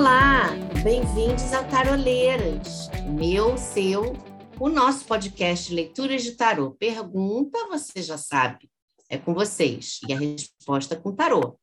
Olá, 0.00 0.48
bem-vindos 0.82 1.52
ao 1.52 1.62
Taroleiras, 1.68 2.88
meu, 3.18 3.58
seu, 3.58 4.14
o 4.58 4.66
nosso 4.70 5.04
podcast 5.04 5.74
Leituras 5.74 6.22
de 6.22 6.36
Tarô. 6.36 6.70
Pergunta, 6.70 7.66
você 7.66 8.00
já 8.00 8.16
sabe, 8.16 8.70
é 9.10 9.18
com 9.18 9.34
vocês, 9.34 10.00
e 10.08 10.14
a 10.14 10.18
resposta 10.18 10.96
com 10.96 11.14
tarô. 11.14 11.60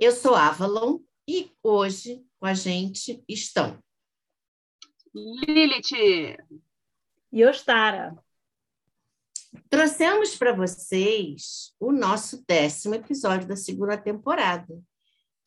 Eu 0.00 0.10
sou 0.10 0.34
Avalon 0.34 0.98
e 1.28 1.52
hoje 1.62 2.26
com 2.40 2.46
a 2.46 2.54
gente 2.54 3.22
estão 3.28 3.78
Lilith 5.14 6.36
e 7.32 7.44
Ostara. 7.44 8.16
Trouxemos 9.70 10.34
para 10.34 10.52
vocês 10.52 11.72
o 11.78 11.92
nosso 11.92 12.44
décimo 12.48 12.96
episódio 12.96 13.46
da 13.46 13.54
segunda 13.54 13.96
temporada, 13.96 14.76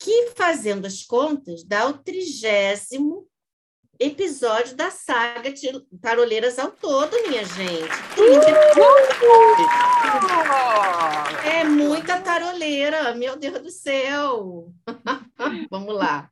que, 0.00 0.30
fazendo 0.34 0.86
as 0.86 1.02
contas, 1.02 1.62
dá 1.62 1.86
o 1.86 1.98
trigésimo 1.98 3.28
episódio 3.98 4.74
da 4.74 4.90
saga 4.90 5.52
de 5.52 5.68
Taroleiras 6.00 6.58
ao 6.58 6.72
todo, 6.72 7.12
minha 7.28 7.44
gente. 7.44 7.90
É 11.44 11.64
muita 11.64 12.18
taroleira, 12.20 13.14
meu 13.14 13.36
Deus 13.36 13.62
do 13.62 13.70
céu. 13.70 14.72
vamos 15.70 15.94
lá. 15.94 16.30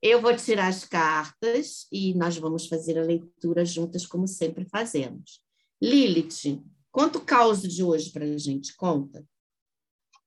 Eu 0.00 0.20
vou 0.20 0.34
tirar 0.36 0.68
as 0.68 0.84
cartas 0.84 1.88
e 1.90 2.14
nós 2.14 2.38
vamos 2.38 2.68
fazer 2.68 2.96
a 2.98 3.02
leitura 3.02 3.64
juntas, 3.64 4.06
como 4.06 4.28
sempre 4.28 4.64
fazemos. 4.64 5.40
Lilith, 5.80 6.62
Conta 6.92 7.16
o 7.16 7.22
caos 7.22 7.62
de 7.62 7.82
hoje 7.82 8.10
para 8.10 8.26
a 8.26 8.36
gente, 8.36 8.76
conta. 8.76 9.24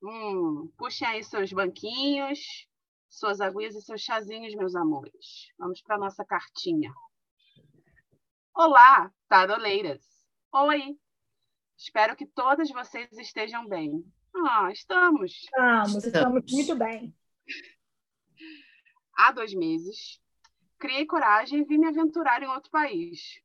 Hum, 0.08 0.72
puxem 0.78 1.08
aí 1.08 1.24
seus 1.24 1.52
banquinhos, 1.52 2.68
suas 3.10 3.40
agulhas 3.40 3.74
e 3.74 3.82
seus 3.82 4.02
chazinhos, 4.02 4.54
meus 4.54 4.76
amores. 4.76 5.48
Vamos 5.58 5.82
para 5.82 5.98
nossa 5.98 6.24
cartinha. 6.24 6.94
Olá, 8.54 9.12
taroleiras. 9.28 10.04
Oi. 10.52 10.96
Espero 11.76 12.14
que 12.14 12.24
todas 12.24 12.70
vocês 12.70 13.10
estejam 13.18 13.66
bem. 13.66 14.04
Ah, 14.32 14.70
estamos. 14.70 15.32
Estamos, 15.42 16.04
estamos 16.04 16.52
muito 16.52 16.76
bem. 16.76 17.12
Há 19.12 19.32
dois 19.32 19.52
meses, 19.54 20.20
criei 20.78 21.04
coragem 21.04 21.62
e 21.62 21.64
vim 21.64 21.78
me 21.78 21.88
aventurar 21.88 22.40
em 22.44 22.46
outro 22.46 22.70
país. 22.70 23.42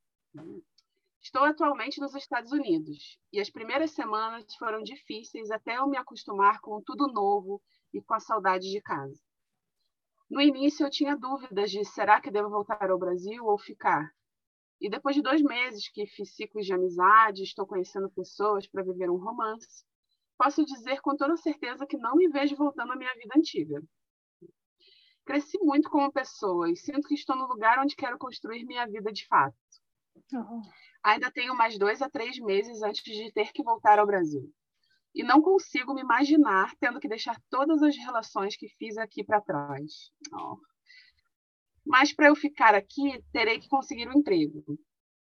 Estou 1.21 1.43
atualmente 1.43 2.01
nos 2.01 2.15
Estados 2.15 2.51
Unidos 2.51 3.19
e 3.31 3.39
as 3.39 3.49
primeiras 3.49 3.91
semanas 3.91 4.55
foram 4.55 4.81
difíceis 4.81 5.51
até 5.51 5.77
eu 5.77 5.87
me 5.87 5.95
acostumar 5.95 6.59
com 6.59 6.81
tudo 6.81 7.13
novo 7.13 7.61
e 7.93 8.01
com 8.01 8.15
a 8.15 8.19
saudade 8.19 8.71
de 8.71 8.81
casa. 8.81 9.21
No 10.27 10.41
início 10.41 10.83
eu 10.83 10.89
tinha 10.89 11.15
dúvidas 11.15 11.69
de 11.69 11.85
será 11.85 12.19
que 12.19 12.31
devo 12.31 12.49
voltar 12.49 12.89
ao 12.89 12.97
Brasil 12.97 13.45
ou 13.45 13.59
ficar. 13.59 14.11
E 14.79 14.89
depois 14.89 15.15
de 15.15 15.21
dois 15.21 15.43
meses 15.43 15.87
que 15.89 16.07
fiz 16.07 16.35
ciclos 16.35 16.65
de 16.65 16.73
amizade, 16.73 17.43
estou 17.43 17.67
conhecendo 17.67 18.09
pessoas 18.09 18.67
para 18.67 18.81
viver 18.81 19.11
um 19.11 19.17
romance, 19.17 19.85
posso 20.35 20.65
dizer 20.65 21.01
com 21.01 21.15
toda 21.15 21.37
certeza 21.37 21.85
que 21.85 21.97
não 21.97 22.15
me 22.15 22.29
vejo 22.29 22.55
voltando 22.55 22.93
à 22.93 22.95
minha 22.95 23.13
vida 23.13 23.33
antiga. 23.37 23.79
Cresci 25.23 25.59
muito 25.59 25.87
como 25.87 26.11
pessoa 26.11 26.71
e 26.71 26.75
sinto 26.75 27.07
que 27.07 27.13
estou 27.13 27.35
no 27.35 27.45
lugar 27.45 27.77
onde 27.77 27.95
quero 27.95 28.17
construir 28.17 28.65
minha 28.65 28.87
vida 28.87 29.11
de 29.13 29.27
fato. 29.27 29.55
Oh. 30.33 30.61
Ainda 31.03 31.31
tenho 31.31 31.55
mais 31.55 31.77
dois 31.77 32.01
a 32.01 32.09
três 32.09 32.37
meses 32.39 32.81
antes 32.83 33.03
de 33.03 33.31
ter 33.31 33.51
que 33.51 33.63
voltar 33.63 33.97
ao 33.99 34.05
Brasil. 34.05 34.51
E 35.13 35.23
não 35.23 35.41
consigo 35.41 35.93
me 35.93 36.01
imaginar 36.01 36.73
tendo 36.79 36.99
que 36.99 37.07
deixar 37.07 37.41
todas 37.49 37.81
as 37.83 37.97
relações 37.97 38.55
que 38.55 38.69
fiz 38.77 38.97
aqui 38.97 39.23
para 39.23 39.41
trás. 39.41 40.11
Oh. 40.33 40.57
Mas 41.85 42.13
para 42.13 42.27
eu 42.27 42.35
ficar 42.35 42.75
aqui, 42.75 43.21
terei 43.33 43.59
que 43.59 43.67
conseguir 43.67 44.07
um 44.07 44.19
emprego. 44.19 44.63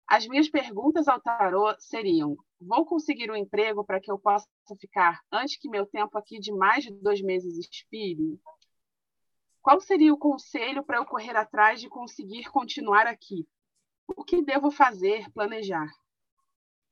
As 0.06 0.26
minhas 0.26 0.48
perguntas 0.48 1.06
ao 1.06 1.20
tarô 1.20 1.72
seriam: 1.78 2.36
vou 2.60 2.84
conseguir 2.84 3.30
um 3.30 3.36
emprego 3.36 3.84
para 3.84 4.00
que 4.00 4.10
eu 4.10 4.18
possa 4.18 4.48
ficar 4.80 5.20
antes 5.32 5.56
que 5.56 5.68
meu 5.68 5.86
tempo 5.86 6.18
aqui 6.18 6.40
de 6.40 6.52
mais 6.52 6.82
de 6.82 6.90
dois 6.90 7.22
meses 7.22 7.56
expire? 7.56 8.40
Qual 9.62 9.80
seria 9.80 10.12
o 10.12 10.18
conselho 10.18 10.82
para 10.82 10.96
eu 10.96 11.06
correr 11.06 11.36
atrás 11.36 11.80
de 11.80 11.88
conseguir 11.88 12.50
continuar 12.50 13.06
aqui? 13.06 13.46
O 14.16 14.24
que 14.24 14.42
devo 14.42 14.70
fazer, 14.70 15.30
planejar? 15.32 15.88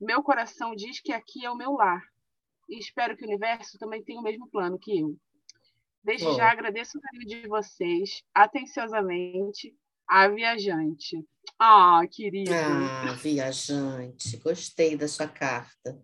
Meu 0.01 0.23
coração 0.23 0.75
diz 0.75 1.01
que 1.01 1.13
aqui 1.13 1.45
é 1.45 1.51
o 1.51 1.57
meu 1.57 1.73
lar. 1.73 2.03
E 2.69 2.79
espero 2.79 3.17
que 3.17 3.25
o 3.25 3.27
universo 3.27 3.79
também 3.79 4.03
tenha 4.03 4.21
o 4.21 4.23
mesmo 4.23 4.49
plano 4.49 4.79
que 4.79 5.01
eu. 5.01 5.17
Desde 6.03 6.27
Bom. 6.27 6.35
já 6.35 6.51
agradeço 6.51 6.97
o 6.97 7.01
carinho 7.01 7.27
de 7.27 7.49
vocês, 7.49 8.23
atenciosamente, 8.33 9.75
a 10.07 10.29
viajante. 10.29 11.25
Ah, 11.59 12.01
querida. 12.11 12.53
Ah, 12.55 13.13
viajante. 13.15 14.37
Gostei 14.37 14.97
da 14.97 15.09
sua 15.09 15.27
carta. 15.27 16.01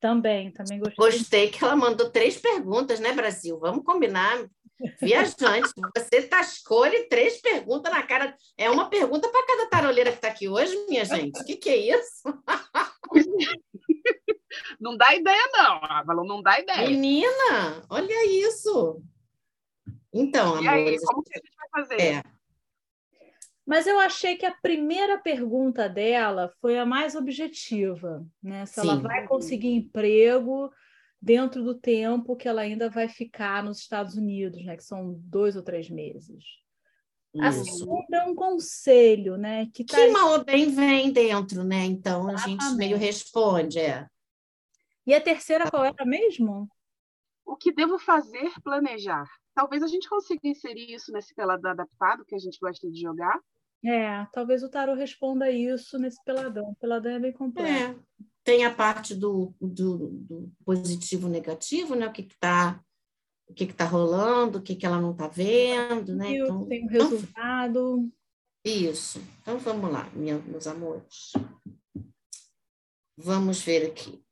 Também, 0.00 0.50
também 0.52 0.78
gostei. 0.78 0.96
Gostei 0.96 1.50
que 1.50 1.62
ela 1.62 1.76
mandou 1.76 2.10
três 2.10 2.36
perguntas, 2.36 3.00
né, 3.00 3.12
Brasil? 3.12 3.58
Vamos 3.58 3.84
combinar. 3.84 4.48
Viajante, 5.00 5.72
você 5.96 6.22
tascou 6.22 6.86
ele 6.86 7.04
três 7.04 7.40
perguntas 7.40 7.92
na 7.92 8.02
cara. 8.02 8.36
É 8.56 8.70
uma 8.70 8.88
pergunta 8.88 9.28
para 9.28 9.46
cada 9.46 9.66
taroleira 9.68 10.10
que 10.10 10.18
está 10.18 10.28
aqui 10.28 10.48
hoje, 10.48 10.74
minha 10.88 11.04
gente. 11.04 11.40
O 11.40 11.44
que, 11.44 11.56
que 11.56 11.70
é 11.70 11.76
isso? 11.76 12.22
Não 14.80 14.96
dá 14.96 15.14
ideia, 15.14 15.50
não. 15.52 15.84
Avalon, 15.84 16.24
não 16.24 16.42
dá 16.42 16.58
ideia. 16.58 16.88
Menina, 16.88 17.82
olha 17.88 18.46
isso. 18.46 19.02
Então, 20.12 20.62
e 20.62 20.68
amores, 20.68 21.00
aí, 21.00 21.06
como 21.06 21.22
que 21.22 21.32
a 21.32 21.38
gente 21.38 21.56
vai 21.56 21.68
fazer? 21.70 22.00
É. 22.02 22.22
Mas 23.64 23.86
eu 23.86 23.98
achei 23.98 24.36
que 24.36 24.44
a 24.44 24.50
primeira 24.50 25.18
pergunta 25.18 25.88
dela 25.88 26.52
foi 26.60 26.78
a 26.78 26.84
mais 26.84 27.14
objetiva, 27.14 28.26
né? 28.42 28.66
Se 28.66 28.80
Sim. 28.80 28.88
ela 28.88 28.96
vai 28.96 29.26
conseguir 29.26 29.68
emprego 29.68 30.70
dentro 31.22 31.62
do 31.62 31.72
tempo 31.72 32.34
que 32.34 32.48
ela 32.48 32.62
ainda 32.62 32.90
vai 32.90 33.08
ficar 33.08 33.62
nos 33.62 33.78
Estados 33.78 34.16
Unidos, 34.16 34.64
né? 34.64 34.76
Que 34.76 34.82
são 34.82 35.14
dois 35.20 35.54
ou 35.54 35.62
três 35.62 35.88
meses. 35.88 36.42
Isso. 37.32 37.44
A 37.44 37.52
segunda 37.52 38.16
é 38.18 38.24
um 38.24 38.34
conselho, 38.34 39.36
né? 39.36 39.66
Que, 39.72 39.84
tá... 39.84 39.96
que 39.96 40.08
mal 40.08 40.32
ou 40.32 40.44
bem 40.44 40.68
vem 40.70 41.12
dentro, 41.12 41.62
né? 41.62 41.84
Então 41.84 42.28
a 42.28 42.36
gente 42.36 42.64
meio 42.74 42.98
responde, 42.98 43.78
é. 43.78 44.06
E 45.06 45.14
a 45.14 45.20
terceira 45.20 45.70
qual 45.70 45.84
era 45.84 46.04
mesmo? 46.04 46.68
O 47.44 47.56
que 47.56 47.72
devo 47.72 47.98
fazer, 47.98 48.52
planejar. 48.62 49.26
Talvez 49.54 49.82
a 49.82 49.86
gente 49.86 50.08
consiga 50.08 50.40
inserir 50.44 50.92
isso 50.92 51.12
nesse 51.12 51.34
pelado 51.34 51.66
adaptado 51.68 52.24
que 52.24 52.34
a 52.34 52.38
gente 52.38 52.58
gosta 52.60 52.90
de 52.90 53.00
jogar. 53.00 53.38
É, 53.84 54.26
talvez 54.32 54.62
o 54.62 54.68
tarot 54.68 54.96
responda 54.98 55.50
isso 55.50 55.98
nesse 55.98 56.22
peladão. 56.24 56.70
O 56.70 56.76
peladão 56.76 57.12
é 57.12 57.18
bem 57.18 57.32
complexo. 57.32 57.72
É 57.72 58.31
tem 58.44 58.64
a 58.64 58.74
parte 58.74 59.14
do, 59.14 59.54
do, 59.60 60.08
do 60.08 60.52
positivo 60.64 61.28
negativo, 61.28 61.94
né? 61.94 62.06
O 62.06 62.12
que 62.12 62.22
está 62.22 62.82
o 63.48 63.54
que 63.54 63.64
está 63.64 63.84
rolando, 63.84 64.58
o 64.58 64.62
que, 64.62 64.74
que 64.74 64.86
ela 64.86 65.00
não 65.00 65.12
está 65.12 65.28
vendo, 65.28 66.14
né? 66.14 66.36
Então, 66.36 66.66
tem 66.66 66.82
o 66.82 66.84
então 66.86 67.10
resultado. 67.10 68.12
Isso. 68.64 69.20
Então 69.40 69.58
vamos 69.58 69.92
lá, 69.92 70.08
minha, 70.10 70.38
meus 70.38 70.66
amores. 70.66 71.32
Vamos 73.16 73.60
ver 73.60 73.86
aqui. 73.86 74.24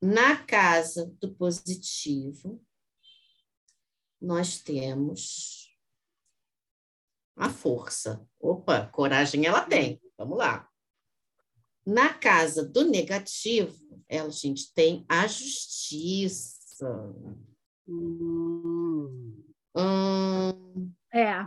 Na 0.00 0.36
casa 0.44 1.12
do 1.20 1.34
positivo, 1.34 2.64
nós 4.20 4.60
temos 4.60 5.74
a 7.36 7.50
força. 7.50 8.24
Opa, 8.38 8.86
coragem 8.86 9.46
ela 9.46 9.62
tem. 9.62 10.00
Vamos 10.16 10.38
lá. 10.38 10.69
Na 11.86 12.12
casa 12.12 12.64
do 12.64 12.84
negativo, 12.84 13.74
ela, 14.08 14.30
gente, 14.30 14.72
tem 14.74 15.04
a 15.08 15.26
justiça. 15.26 17.14
Hum. 17.88 19.42
Hum, 19.76 20.92
é, 21.12 21.46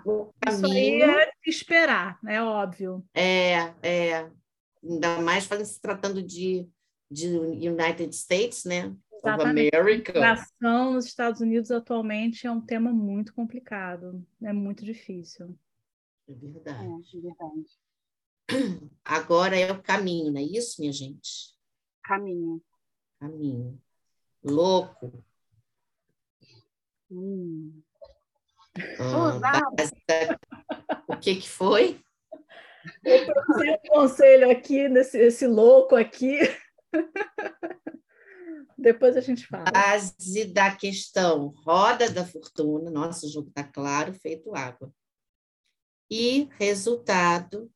isso 0.49 0.65
aí 0.65 1.01
é 1.01 1.31
esperar, 1.45 2.19
é 2.25 2.41
óbvio. 2.41 3.03
É, 3.13 3.73
é. 3.81 4.31
Ainda 4.83 5.21
mais 5.21 5.45
se 5.45 5.81
tratando 5.81 6.21
de, 6.21 6.67
de 7.09 7.27
United 7.27 8.13
States, 8.13 8.65
né? 8.65 8.95
Exatamente. 9.13 9.75
A 9.75 9.83
migração 9.83 10.93
nos 10.93 11.05
Estados 11.05 11.39
Unidos 11.39 11.71
atualmente 11.71 12.45
é 12.45 12.51
um 12.51 12.59
tema 12.59 12.91
muito 12.91 13.33
complicado, 13.33 14.25
é 14.41 14.51
muito 14.51 14.83
difícil. 14.83 15.57
É 16.27 16.33
verdade. 16.33 16.85
É, 16.85 17.17
é 17.17 17.21
verdade. 17.21 17.69
Agora 19.03 19.57
é 19.57 19.71
o 19.71 19.81
caminho, 19.81 20.31
não 20.31 20.39
é 20.39 20.43
isso, 20.43 20.79
minha 20.79 20.91
gente? 20.91 21.53
Caminho. 22.03 22.61
Caminho. 23.19 23.81
Louco. 24.43 25.23
Hum. 27.09 27.81
Ah, 28.99 29.61
o 31.07 31.17
que 31.17 31.35
que 31.35 31.49
foi? 31.49 32.01
Eu 33.03 33.27
um 33.27 33.77
conselho 33.89 34.49
aqui, 34.51 34.89
nesse 34.89 35.17
esse 35.17 35.47
louco 35.47 35.95
aqui. 35.95 36.39
Depois 38.77 39.15
a 39.15 39.21
gente 39.21 39.47
fala. 39.47 39.71
Base 39.71 40.45
da 40.45 40.75
questão, 40.75 41.53
roda 41.65 42.09
da 42.11 42.25
fortuna. 42.25 42.91
Nossa, 42.91 43.25
o 43.25 43.29
jogo 43.29 43.47
está 43.47 43.63
claro, 43.63 44.13
feito 44.13 44.53
água. 44.55 44.93
E 46.11 46.49
resultado, 46.59 47.71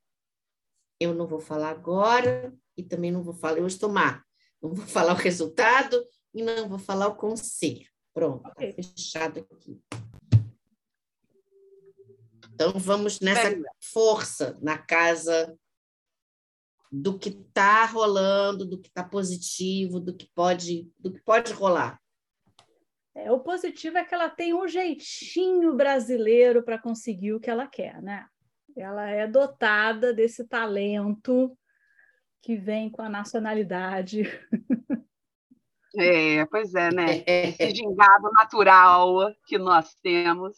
eu 1.00 1.14
não 1.14 1.28
vou 1.28 1.40
falar 1.40 1.70
agora 1.70 2.54
e 2.76 2.84
também 2.84 3.12
não 3.12 3.24
vou 3.24 3.34
falar, 3.34 3.58
eu 3.58 3.68
estou 3.68 3.90
má. 3.90 4.24
Não 4.62 4.74
vou 4.74 4.86
falar 4.88 5.14
o 5.14 5.18
resultado 5.18 6.04
e 6.34 6.44
não 6.44 6.68
vou 6.68 6.80
falar 6.80 7.08
o 7.08 7.16
conselho. 7.16 7.88
Pronto, 8.14 8.44
tá 8.44 8.50
okay. 8.50 8.74
fechado 8.74 9.46
aqui. 9.52 9.80
Então 12.54 12.72
vamos 12.78 13.20
nessa 13.20 13.56
força 13.80 14.58
na 14.62 14.78
casa 14.78 15.56
do 16.92 17.20
que 17.20 17.30
está 17.30 17.86
rolando, 17.86 18.66
do 18.66 18.80
que 18.80 18.88
está 18.88 19.04
positivo, 19.04 20.00
do 20.00 20.16
que 20.16 20.28
pode, 20.34 20.92
do 20.98 21.14
que 21.14 21.20
pode 21.22 21.54
rolar. 21.54 22.02
É, 23.14 23.32
o 23.32 23.40
positivo 23.40 23.98
é 23.98 24.04
que 24.04 24.14
ela 24.14 24.30
tem 24.30 24.54
um 24.54 24.68
jeitinho 24.68 25.76
brasileiro 25.76 26.64
para 26.64 26.80
conseguir 26.80 27.34
o 27.34 27.40
que 27.40 27.50
ela 27.50 27.68
quer, 27.68 28.02
né? 28.02 28.28
Ela 28.78 29.10
é 29.10 29.28
dotada 29.28 30.14
desse 30.14 30.48
talento 30.48 31.58
que 32.42 32.56
vem 32.56 32.90
com 32.90 33.02
a 33.02 33.10
nacionalidade. 33.10 34.24
É, 36.00 36.46
pois 36.46 36.76
é, 36.76 36.94
né? 36.94 37.24
Esse 37.26 37.74
gingado 37.74 38.30
natural 38.34 39.34
que 39.48 39.58
nós 39.58 39.96
temos. 39.96 40.56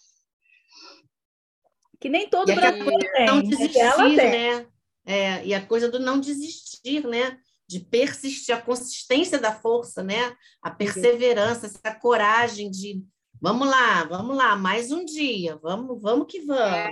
Que 1.98 2.10
nem 2.10 2.30
todo 2.30 2.54
brasileiro 2.54 3.12
tem. 3.13 3.25
Não 3.25 3.42
desistir, 3.42 3.80
ela 3.80 4.04
tem. 4.04 4.18
né? 4.18 4.68
É, 5.06 5.45
e 5.45 5.54
a 5.54 5.66
coisa 5.66 5.89
do 5.89 5.98
não 5.98 6.19
desistir, 6.19 7.07
né? 7.07 7.39
De 7.66 7.80
persistir, 7.80 8.54
a 8.54 8.62
consistência 8.62 9.39
da 9.39 9.54
força, 9.54 10.04
né? 10.04 10.36
A 10.62 10.69
perseverança, 10.69 11.68
essa 11.68 11.95
coragem 11.95 12.69
de 12.69 13.01
vamos 13.39 13.69
lá, 13.69 14.04
vamos 14.04 14.36
lá, 14.36 14.57
mais 14.57 14.92
um 14.92 15.06
dia, 15.06 15.57
vamos, 15.62 16.01
vamos 16.01 16.27
que 16.30 16.42
vamos. 16.42 16.62
É, 16.62 16.92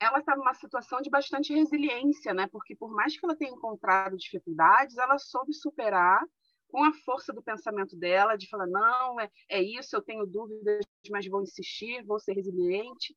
ela 0.00 0.18
está 0.20 0.36
numa 0.36 0.54
situação 0.54 1.00
de 1.00 1.10
bastante 1.10 1.52
resiliência, 1.52 2.32
né? 2.32 2.46
Porque 2.48 2.76
por 2.76 2.90
mais 2.92 3.18
que 3.18 3.24
ela 3.24 3.36
tenha 3.36 3.50
encontrado 3.50 4.16
dificuldades, 4.16 4.96
ela 4.96 5.18
soube 5.18 5.52
superar 5.52 6.22
com 6.68 6.84
a 6.84 6.92
força 7.04 7.32
do 7.32 7.42
pensamento 7.42 7.96
dela, 7.96 8.36
de 8.36 8.48
falar, 8.48 8.66
não, 8.66 9.20
é, 9.20 9.30
é 9.50 9.62
isso, 9.62 9.96
eu 9.96 10.02
tenho 10.02 10.26
dúvidas, 10.26 10.84
mas 11.10 11.26
vou 11.26 11.42
insistir, 11.42 12.04
vou 12.04 12.18
ser 12.20 12.34
resiliente 12.34 13.14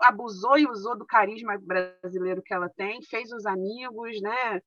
abusou 0.00 0.58
e 0.58 0.66
usou 0.66 0.96
do 0.98 1.06
carisma 1.06 1.56
brasileiro 1.58 2.42
que 2.42 2.52
ela 2.52 2.68
tem, 2.68 3.02
fez 3.02 3.30
os 3.32 3.46
amigos, 3.46 4.20
né? 4.20 4.60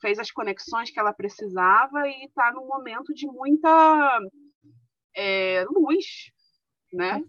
fez 0.00 0.18
as 0.18 0.32
conexões 0.32 0.90
que 0.90 0.98
ela 0.98 1.12
precisava 1.12 2.08
e 2.08 2.24
está 2.24 2.52
num 2.52 2.66
momento 2.66 3.14
de 3.14 3.24
muita 3.26 4.18
é, 5.14 5.64
luz, 5.70 6.32
né? 6.92 7.22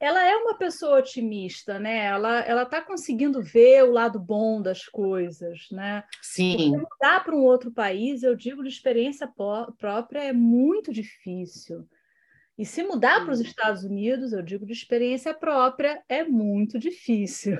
Ela 0.00 0.26
é 0.26 0.34
uma 0.34 0.56
pessoa 0.56 0.98
otimista, 0.98 1.78
né? 1.78 2.06
Ela 2.06 2.40
ela 2.40 2.62
está 2.62 2.80
conseguindo 2.80 3.42
ver 3.42 3.84
o 3.84 3.92
lado 3.92 4.18
bom 4.18 4.62
das 4.62 4.86
coisas, 4.86 5.68
né? 5.70 6.02
Sim. 6.22 6.72
Porque 6.72 6.88
mudar 6.90 7.22
para 7.22 7.36
um 7.36 7.44
outro 7.44 7.70
país, 7.70 8.22
eu 8.22 8.34
digo 8.34 8.62
de 8.62 8.70
experiência 8.70 9.28
própria, 9.78 10.20
é 10.20 10.32
muito 10.32 10.90
difícil. 10.92 11.86
E 12.60 12.66
se 12.66 12.82
mudar 12.82 13.24
para 13.24 13.32
os 13.32 13.40
Estados 13.40 13.84
Unidos, 13.84 14.34
eu 14.34 14.42
digo 14.42 14.66
de 14.66 14.72
experiência 14.74 15.32
própria, 15.32 16.02
é 16.06 16.22
muito 16.24 16.78
difícil. 16.78 17.56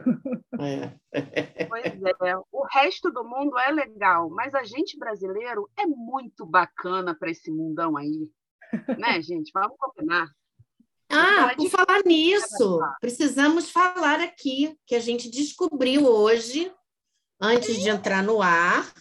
É. 0.61 0.93
Pois 1.69 1.85
é, 1.87 2.37
o 2.53 2.67
resto 2.71 3.11
do 3.11 3.25
mundo 3.25 3.59
é 3.59 3.71
legal, 3.71 4.29
mas 4.29 4.55
a 4.55 4.63
gente 4.63 4.99
brasileiro 4.99 5.71
é 5.79 5.87
muito 5.87 6.45
bacana 6.45 7.15
para 7.15 7.31
esse 7.31 7.51
mundão 7.51 7.97
aí. 7.97 8.29
Né, 8.99 9.23
gente? 9.23 9.51
Vamos 9.55 9.77
combinar. 9.79 10.27
Ah, 11.11 11.55
por 11.57 11.69
falar 11.69 12.03
nisso, 12.05 12.81
precisamos 13.01 13.71
falar 13.71 14.21
aqui 14.21 14.77
que 14.87 14.95
a 14.95 15.01
gente 15.01 15.29
descobriu 15.29 16.07
hoje, 16.07 16.73
antes 17.41 17.83
de 17.83 17.89
entrar 17.89 18.23
no 18.23 18.41
ar, 18.41 18.93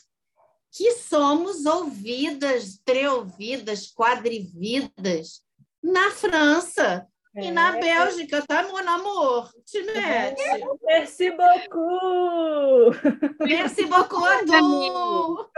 que 0.72 0.94
somos 0.94 1.66
ouvidas, 1.66 2.80
treouvidas, 2.84 3.92
quadrividas 3.94 5.44
na 5.82 6.12
França 6.12 7.08
é. 7.36 7.46
e 7.46 7.52
na 7.52 7.74
Bélgica, 7.74 8.44
tá, 8.46 8.64
meu 8.64 8.78
amor? 8.78 9.52
Te 9.66 9.84
mete. 9.84 10.42
Merci 10.84 11.32
beaucoup! 11.32 12.92
Merci 13.40 13.86
beaucoup, 13.86 14.26
Adu! 14.26 15.50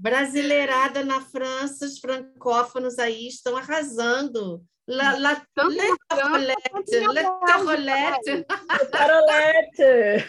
Brasileirada 0.00 1.04
na 1.04 1.20
França, 1.20 1.84
os 1.84 1.98
francófonos 1.98 2.98
aí 2.98 3.28
estão 3.28 3.54
arrasando. 3.54 4.64
La, 4.88 5.12
la, 5.18 5.32
le 5.68 5.96
tarolette, 6.08 7.00
le 7.12 7.22
tarolette. 7.46 8.46
Tarolette. 8.90 10.26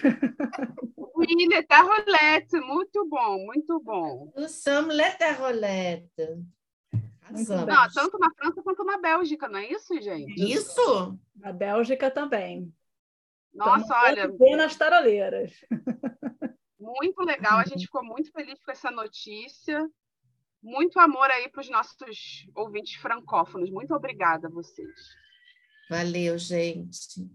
Oui, 1.16 1.48
le 1.48 1.64
tarolette, 1.64 2.60
muito 2.68 3.08
bom, 3.08 3.46
muito 3.46 3.80
bom. 3.80 4.34
Nous 4.36 4.52
sommes 4.52 4.94
le 4.94 5.10
tarolette. 5.18 6.38
Não, 7.32 7.66
tanto 7.94 8.20
na 8.20 8.30
França 8.36 8.62
quanto 8.62 8.84
na 8.84 8.98
Bélgica, 8.98 9.48
não 9.48 9.58
é 9.58 9.72
isso, 9.72 10.00
gente? 10.02 10.34
Isso! 10.54 11.18
Na 11.38 11.54
Bélgica 11.54 12.12
também. 12.12 12.70
Nossa, 13.54 13.86
então, 13.86 14.02
olha. 14.04 14.28
Bem 14.28 14.58
nas 14.58 14.76
taroleiras. 14.76 15.54
Muito 16.82 17.22
legal, 17.22 17.60
a 17.60 17.66
gente 17.66 17.86
ficou 17.86 18.04
muito 18.04 18.32
feliz 18.32 18.60
com 18.64 18.72
essa 18.72 18.90
notícia. 18.90 19.88
Muito 20.64 21.00
amor 21.00 21.30
aí 21.30 21.48
para 21.48 21.62
os 21.62 21.70
nossos 21.70 21.96
ouvintes 22.56 22.96
francófonos. 22.96 23.70
Muito 23.70 23.94
obrigada 23.94 24.48
a 24.48 24.52
vocês. 24.52 25.16
Valeu, 25.88 26.40
gente. 26.40 27.30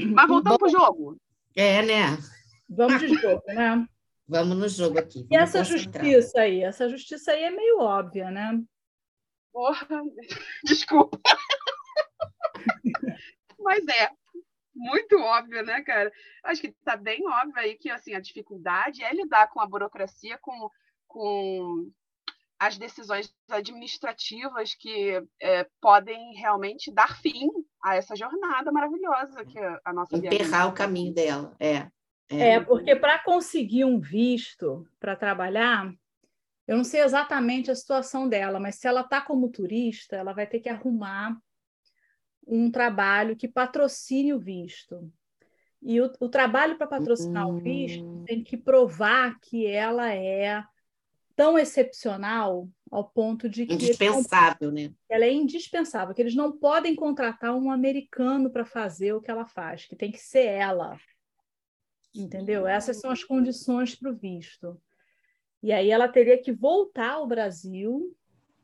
Mas 0.00 0.28
voltando 0.28 0.56
para 0.56 0.68
o 0.68 0.70
jogo. 0.70 1.20
É, 1.56 1.82
né? 1.82 2.16
Vamos 2.68 3.00
de 3.00 3.14
jogo, 3.14 3.42
né? 3.48 3.86
Vamos 4.28 4.56
no 4.56 4.68
jogo 4.68 5.00
aqui. 5.00 5.26
E 5.28 5.36
essa 5.36 5.64
justiça 5.64 6.40
aí? 6.40 6.62
Essa 6.62 6.88
justiça 6.88 7.32
aí 7.32 7.42
é 7.42 7.50
meio 7.50 7.80
óbvia, 7.80 8.30
né? 8.30 8.62
Porra, 9.52 9.86
desculpa. 10.64 11.20
Mas 13.58 13.86
é 13.88 14.10
muito 14.74 15.18
óbvio, 15.18 15.64
né, 15.64 15.82
cara? 15.82 16.12
Acho 16.44 16.60
que 16.60 16.68
está 16.68 16.96
bem 16.96 17.26
óbvio 17.26 17.58
aí 17.58 17.76
que 17.76 17.90
assim, 17.90 18.14
a 18.14 18.20
dificuldade 18.20 19.02
é 19.02 19.12
lidar 19.12 19.48
com 19.48 19.60
a 19.60 19.66
burocracia, 19.66 20.38
com, 20.38 20.70
com 21.06 21.90
as 22.58 22.78
decisões 22.78 23.34
administrativas 23.50 24.74
que 24.74 25.22
é, 25.40 25.66
podem 25.80 26.34
realmente 26.34 26.92
dar 26.92 27.20
fim 27.20 27.48
a 27.82 27.96
essa 27.96 28.14
jornada 28.14 28.70
maravilhosa 28.70 29.44
que 29.44 29.58
a 29.58 29.92
nossa 29.92 30.16
Emperrar 30.16 30.68
o 30.68 30.72
caminho 30.72 31.12
dela, 31.12 31.56
é. 31.58 31.88
É, 32.30 32.54
é 32.54 32.60
porque 32.60 32.96
para 32.96 33.18
conseguir 33.18 33.84
um 33.84 34.00
visto 34.00 34.86
para 34.98 35.16
trabalhar, 35.16 35.92
eu 36.66 36.76
não 36.76 36.84
sei 36.84 37.02
exatamente 37.02 37.70
a 37.70 37.74
situação 37.74 38.28
dela, 38.28 38.58
mas 38.58 38.76
se 38.76 38.86
ela 38.86 39.02
está 39.02 39.20
como 39.20 39.50
turista, 39.50 40.16
ela 40.16 40.32
vai 40.32 40.46
ter 40.46 40.60
que 40.60 40.68
arrumar 40.68 41.36
um 42.46 42.70
trabalho 42.70 43.36
que 43.36 43.48
patrocine 43.48 44.32
o 44.32 44.38
visto. 44.38 45.10
E 45.80 46.00
o, 46.00 46.12
o 46.20 46.28
trabalho 46.28 46.76
para 46.76 46.86
patrocinar 46.86 47.48
o 47.48 47.58
visto 47.58 48.04
hum. 48.04 48.24
tem 48.24 48.42
que 48.42 48.56
provar 48.56 49.38
que 49.40 49.66
ela 49.66 50.14
é 50.14 50.62
tão 51.34 51.58
excepcional 51.58 52.68
ao 52.90 53.08
ponto 53.08 53.48
de 53.48 53.66
que 53.66 53.74
indispensável, 53.74 54.68
não, 54.68 54.74
né? 54.74 54.92
Ela 55.08 55.24
é 55.24 55.32
indispensável, 55.32 56.14
que 56.14 56.20
eles 56.20 56.34
não 56.34 56.52
podem 56.52 56.94
contratar 56.94 57.56
um 57.56 57.70
americano 57.70 58.50
para 58.50 58.64
fazer 58.64 59.14
o 59.14 59.20
que 59.20 59.30
ela 59.30 59.46
faz, 59.46 59.86
que 59.86 59.96
tem 59.96 60.12
que 60.12 60.20
ser 60.20 60.44
ela 60.44 60.98
entendeu? 62.14 62.66
Essas 62.66 62.98
são 62.98 63.10
as 63.10 63.24
condições 63.24 63.94
para 63.94 64.10
o 64.10 64.14
visto. 64.14 64.80
E 65.62 65.72
aí 65.72 65.90
ela 65.90 66.08
teria 66.08 66.40
que 66.40 66.52
voltar 66.52 67.12
ao 67.12 67.26
Brasil 67.26 68.14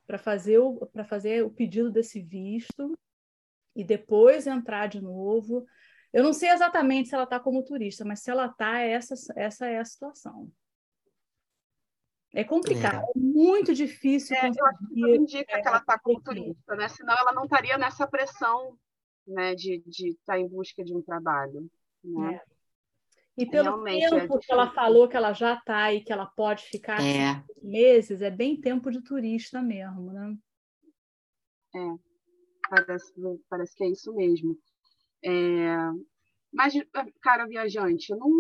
para 0.07 0.19
fazer 0.19 0.59
o 0.59 0.87
para 0.87 1.05
fazer 1.05 1.45
o 1.45 1.51
pedido 1.51 1.91
desse 1.91 2.21
visto 2.21 2.99
e 3.79 3.85
depois 3.85 4.49
entrar 4.49 4.89
de 4.89 5.01
novo. 5.01 5.65
Eu 6.13 6.25
não 6.25 6.33
sei 6.33 6.51
exatamente 6.51 7.09
se 7.09 7.15
ela 7.15 7.23
está 7.23 7.39
como 7.39 7.63
turista, 7.63 8.05
mas 8.05 8.21
se 8.21 8.29
ela 8.29 8.47
está, 8.47 8.81
essa, 8.81 9.15
essa 9.37 9.67
é 9.67 9.79
a 9.79 9.85
situação. 9.85 10.51
É 12.35 12.43
complicado, 12.43 12.97
é, 12.97 12.99
é 12.99 13.13
muito 13.15 13.73
difícil. 13.73 14.37
É, 14.37 14.49
eu 14.49 14.67
acho 14.67 14.89
que 14.89 15.17
indica 15.17 15.57
é, 15.57 15.63
que 15.63 15.69
ela 15.69 15.79
está 15.79 15.97
como 15.97 16.21
turista, 16.21 16.75
né? 16.75 16.89
Senão 16.89 17.15
ela 17.17 17.33
não 17.33 17.45
estaria 17.45 17.79
nessa 17.79 18.05
pressão 18.05 18.77
né, 19.25 19.55
de 19.55 19.81
estar 19.87 20.35
tá 20.35 20.41
em 20.41 20.49
busca 20.49 20.85
de 20.85 20.93
um 20.93 21.01
trabalho. 21.01 21.71
Né? 22.03 22.35
É. 22.35 22.43
E 23.37 23.47
pelo 23.47 23.69
Realmente, 23.69 24.07
é 24.07 24.11
tempo 24.11 24.37
é 24.37 24.41
que 24.41 24.53
ela 24.53 24.73
falou 24.73 25.09
que 25.09 25.17
ela 25.17 25.33
já 25.33 25.55
está 25.55 25.93
e 25.95 26.03
que 26.03 26.13
ela 26.13 26.27
pode 26.27 26.65
ficar 26.65 27.01
é. 27.01 27.41
meses, 27.63 28.23
é 28.23 28.31
bem 28.31 28.61
tempo 28.61 28.91
de 28.91 29.01
turista 29.01 29.63
mesmo, 29.63 30.13
né? 30.13 30.37
É, 31.77 32.08
parece, 32.69 33.13
parece 33.49 33.75
que 33.75 33.85
é 33.85 33.89
isso 33.89 34.15
mesmo. 34.15 34.57
É, 35.25 35.77
mas, 36.53 36.75
cara, 37.21 37.47
viajante, 37.47 38.11
eu 38.11 38.19
não, 38.19 38.31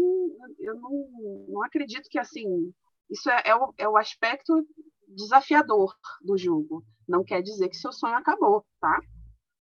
eu 0.58 0.74
não, 0.76 1.46
não 1.48 1.64
acredito 1.64 2.08
que 2.08 2.18
assim 2.18 2.72
isso 3.10 3.30
é, 3.30 3.42
é, 3.46 3.54
o, 3.54 3.74
é 3.78 3.88
o 3.88 3.96
aspecto 3.96 4.66
desafiador 5.08 5.94
do 6.22 6.36
jogo. 6.36 6.84
Não 7.08 7.24
quer 7.24 7.42
dizer 7.42 7.68
que 7.68 7.76
seu 7.76 7.92
sonho 7.92 8.16
acabou, 8.16 8.64
tá? 8.80 9.00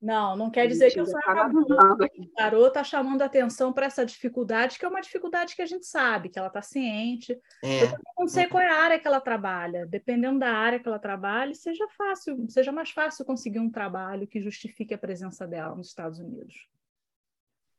Não, 0.03 0.37
não 0.37 0.51
quer 0.51 0.67
dizer 0.67 0.91
que 0.91 0.99
eu 0.99 1.07
sou 1.07 1.21
tá 1.21 1.49
O 1.49 2.27
tarô 2.35 2.67
está 2.67 2.83
chamando 2.83 3.23
atenção 3.23 3.73
para 3.73 3.87
essa 3.87 4.05
dificuldade, 4.05 4.77
que 4.77 4.85
é 4.85 4.89
uma 4.89 5.01
dificuldade 5.01 5.55
que 5.55 5.63
a 5.63 5.67
gente 5.67 5.87
sabe, 5.87 6.29
que 6.29 6.41
ela 6.41 6.49
está 6.49 6.61
ciente. 6.61 7.41
É. 7.63 7.85
Eu 7.85 7.99
não 8.19 8.27
sei 8.27 8.49
qual 8.49 8.61
é 8.61 8.69
a 8.69 8.83
área 8.83 8.99
que 8.99 9.07
ela 9.07 9.21
trabalha. 9.21 9.87
Dependendo 9.87 10.41
da 10.41 10.53
área 10.53 10.81
que 10.81 10.89
ela 10.89 10.99
trabalha, 10.99 11.55
seja 11.55 11.87
fácil, 11.97 12.45
seja 12.49 12.73
mais 12.73 12.91
fácil 12.91 13.25
conseguir 13.25 13.61
um 13.61 13.71
trabalho 13.71 14.27
que 14.27 14.43
justifique 14.43 14.93
a 14.93 14.99
presença 14.99 15.47
dela 15.47 15.77
nos 15.77 15.87
Estados 15.87 16.19
Unidos. 16.19 16.67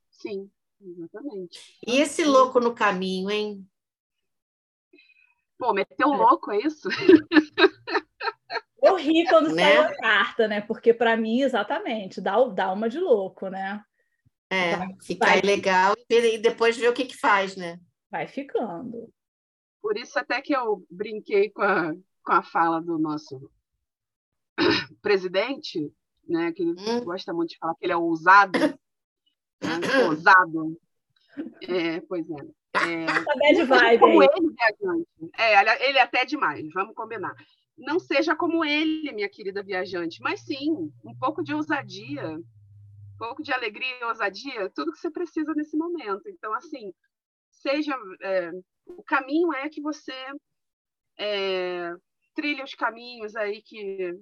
Sim, 0.09 0.49
exatamente. 0.79 1.77
E 1.85 1.97
esse 1.97 2.23
louco 2.23 2.61
no 2.61 2.73
caminho, 2.73 3.29
hein? 3.29 3.67
Pô, 5.57 5.73
meteu 5.73 6.07
um 6.07 6.13
é. 6.13 6.17
louco, 6.17 6.53
é 6.53 6.59
isso? 6.59 6.87
Eu 8.83 8.95
ri 8.95 9.25
quando 9.27 9.55
né? 9.55 9.63
saiu 9.63 9.81
a 9.81 9.95
carta, 9.95 10.47
né? 10.47 10.59
Porque 10.59 10.93
para 10.93 11.15
mim, 11.15 11.41
exatamente, 11.41 12.19
dá, 12.19 12.43
dá 12.49 12.73
uma 12.73 12.89
de 12.89 12.99
louco, 12.99 13.47
né? 13.47 13.81
É, 14.49 14.75
vai, 15.17 15.41
legal 15.41 15.95
e 16.09 16.37
depois 16.37 16.77
ver 16.77 16.89
o 16.89 16.93
que 16.93 17.05
que 17.05 17.17
faz, 17.17 17.55
né? 17.55 17.79
Vai 18.11 18.27
ficando. 18.27 19.09
Por 19.81 19.97
isso 19.97 20.19
até 20.19 20.41
que 20.41 20.53
eu 20.53 20.85
brinquei 20.91 21.49
com 21.49 21.61
a, 21.61 21.93
com 22.23 22.31
a 22.33 22.43
fala 22.43 22.81
do 22.81 22.99
nosso 22.99 23.49
presidente, 25.01 25.89
né? 26.27 26.51
Que 26.51 26.61
ele 26.61 26.75
hum. 26.77 27.05
gosta 27.05 27.33
muito 27.33 27.51
de 27.51 27.57
falar 27.57 27.75
que 27.75 27.85
ele 27.85 27.93
é 27.93 27.97
ousado. 27.97 28.59
Né? 28.59 28.73
ousado. 30.05 30.77
É, 31.67 32.01
pois 32.01 32.25
é. 32.29 32.63
É, 32.75 33.05
tá 33.25 33.35
bad 33.35 33.63
vibe 33.63 33.99
como 33.99 34.23
ele, 34.23 34.55
viajante. 34.55 35.07
É, 35.37 35.87
ele 35.87 35.97
é 35.97 36.01
até 36.01 36.25
demais, 36.25 36.67
vamos 36.73 36.93
combinar 36.93 37.33
não 37.77 37.99
seja 37.99 38.35
como 38.35 38.63
ele, 38.63 39.11
minha 39.11 39.29
querida 39.29 39.63
viajante, 39.63 40.21
mas 40.21 40.41
sim 40.41 40.91
um 41.03 41.15
pouco 41.19 41.43
de 41.43 41.53
ousadia, 41.53 42.37
um 42.37 43.17
pouco 43.17 43.41
de 43.41 43.51
alegria 43.51 43.99
e 43.99 44.05
ousadia, 44.05 44.69
tudo 44.69 44.91
que 44.91 44.99
você 44.99 45.09
precisa 45.11 45.53
nesse 45.55 45.75
momento. 45.77 46.27
Então, 46.29 46.53
assim, 46.53 46.93
seja 47.49 47.95
é, 48.21 48.51
o 48.85 49.03
caminho 49.03 49.53
é 49.53 49.69
que 49.69 49.81
você 49.81 50.13
é, 51.17 51.93
trilhe 52.35 52.63
os 52.63 52.73
caminhos 52.73 53.35
aí 53.35 53.61
que 53.61 54.13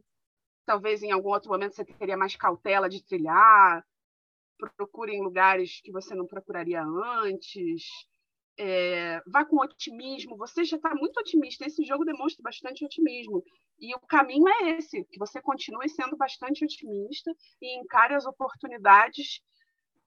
talvez 0.65 1.01
em 1.03 1.11
algum 1.11 1.29
outro 1.29 1.49
momento 1.49 1.75
você 1.75 1.83
teria 1.83 2.17
mais 2.17 2.35
cautela 2.35 2.87
de 2.87 3.03
trilhar, 3.03 3.85
procure 4.77 5.13
em 5.13 5.23
lugares 5.23 5.81
que 5.81 5.91
você 5.91 6.13
não 6.13 6.27
procuraria 6.27 6.83
antes 6.83 7.83
é, 8.57 9.21
vá 9.27 9.45
com 9.45 9.57
otimismo. 9.57 10.37
Você 10.37 10.63
já 10.63 10.77
está 10.77 10.93
muito 10.93 11.19
otimista. 11.19 11.65
Esse 11.65 11.83
jogo 11.83 12.05
demonstra 12.05 12.43
bastante 12.43 12.85
otimismo. 12.85 13.43
E 13.79 13.95
o 13.95 13.99
caminho 13.99 14.47
é 14.47 14.77
esse: 14.77 15.03
que 15.05 15.17
você 15.17 15.41
continue 15.41 15.89
sendo 15.89 16.15
bastante 16.17 16.63
otimista 16.63 17.31
e 17.61 17.79
encare 17.79 18.13
as 18.13 18.25
oportunidades 18.25 19.41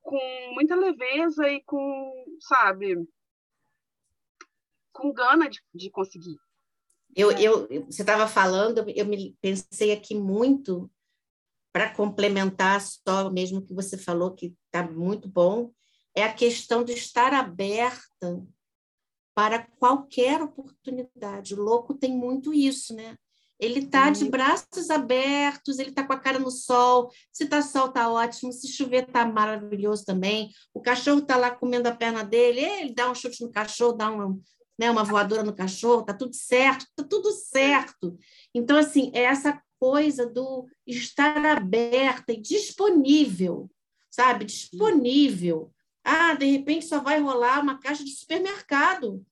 com 0.00 0.20
muita 0.52 0.76
leveza 0.76 1.48
e 1.48 1.62
com, 1.64 2.36
sabe, 2.40 2.96
com 4.92 5.12
gana 5.12 5.48
de, 5.48 5.60
de 5.74 5.90
conseguir. 5.90 6.36
Eu, 7.16 7.30
eu, 7.32 7.86
você 7.86 8.02
estava 8.02 8.26
falando, 8.28 8.84
eu 8.94 9.06
me 9.06 9.36
pensei 9.40 9.92
aqui 9.92 10.14
muito 10.14 10.90
para 11.72 11.92
complementar 11.92 12.80
só 12.80 13.30
mesmo 13.30 13.64
que 13.64 13.72
você 13.72 13.96
falou 13.96 14.34
que 14.34 14.54
está 14.66 14.88
muito 14.88 15.28
bom 15.28 15.72
é 16.14 16.23
a 16.23 16.33
questão 16.33 16.85
de 16.85 16.92
estar 16.92 17.35
aberta 17.35 18.42
para 19.35 19.66
qualquer 19.78 20.40
oportunidade. 20.40 21.54
O 21.54 21.61
louco 21.61 21.92
tem 21.92 22.16
muito 22.16 22.54
isso, 22.54 22.94
né? 22.94 23.16
Ele 23.59 23.80
está 23.80 24.11
de 24.11 24.28
braços 24.28 24.90
abertos, 24.90 25.78
ele 25.78 25.90
está 25.90 26.04
com 26.04 26.12
a 26.12 26.18
cara 26.18 26.38
no 26.38 26.50
sol. 26.50 27.11
Se 27.33 27.44
está 27.44 27.62
sol, 27.62 27.87
está 27.87 28.09
ótimo. 28.11 28.52
Se 28.52 28.68
chover, 28.68 29.04
está 29.04 29.26
maravilhoso 29.26 30.04
também. 30.04 30.50
O 30.73 30.80
cachorro 30.80 31.21
está 31.21 31.37
lá 31.37 31.50
comendo 31.50 31.88
a 31.88 31.94
perna 31.94 32.25
dele, 32.25 32.61
ele 32.61 32.94
dá 32.94 33.11
um 33.11 33.14
chute 33.14 33.42
no 33.42 33.50
cachorro, 33.50 33.97
dá 33.97 34.11
uma, 34.11 34.38
né, 34.78 34.90
uma 34.90 35.04
voadora 35.04 35.42
no 35.42 35.54
cachorro, 35.54 36.00
está 36.00 36.14
tudo 36.14 36.35
certo, 36.35 36.83
está 36.83 37.04
tudo 37.04 37.30
certo. 37.33 38.16
Então, 38.54 38.76
assim, 38.76 39.11
é 39.14 39.23
essa 39.23 39.61
coisa 39.80 40.26
do 40.26 40.66
estar 40.87 41.44
aberta 41.44 42.33
e 42.33 42.40
disponível, 42.40 43.71
sabe? 44.11 44.44
Disponível 44.44 45.74
ah, 46.04 46.34
de 46.34 46.44
repente 46.44 46.84
só 46.84 47.00
vai 47.00 47.18
rolar 47.18 47.61
uma 47.61 47.78
caixa 47.78 48.04
de 48.04 48.11
supermercado. 48.11 49.25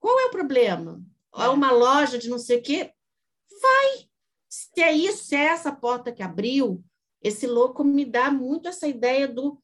Qual 0.00 0.18
é 0.18 0.26
o 0.26 0.30
problema? 0.30 1.02
É, 1.36 1.44
é 1.44 1.48
uma 1.48 1.70
loja 1.70 2.18
de 2.18 2.28
não 2.28 2.38
sei 2.38 2.58
o 2.58 2.62
quê? 2.62 2.92
Vai! 3.60 4.08
Se 4.48 4.80
é 4.80 4.92
isso, 4.92 5.24
se 5.24 5.36
é 5.36 5.44
essa 5.44 5.70
porta 5.70 6.10
que 6.10 6.22
abriu, 6.22 6.82
esse 7.22 7.46
louco 7.46 7.84
me 7.84 8.04
dá 8.04 8.30
muito 8.30 8.68
essa 8.68 8.88
ideia 8.88 9.28
do 9.28 9.62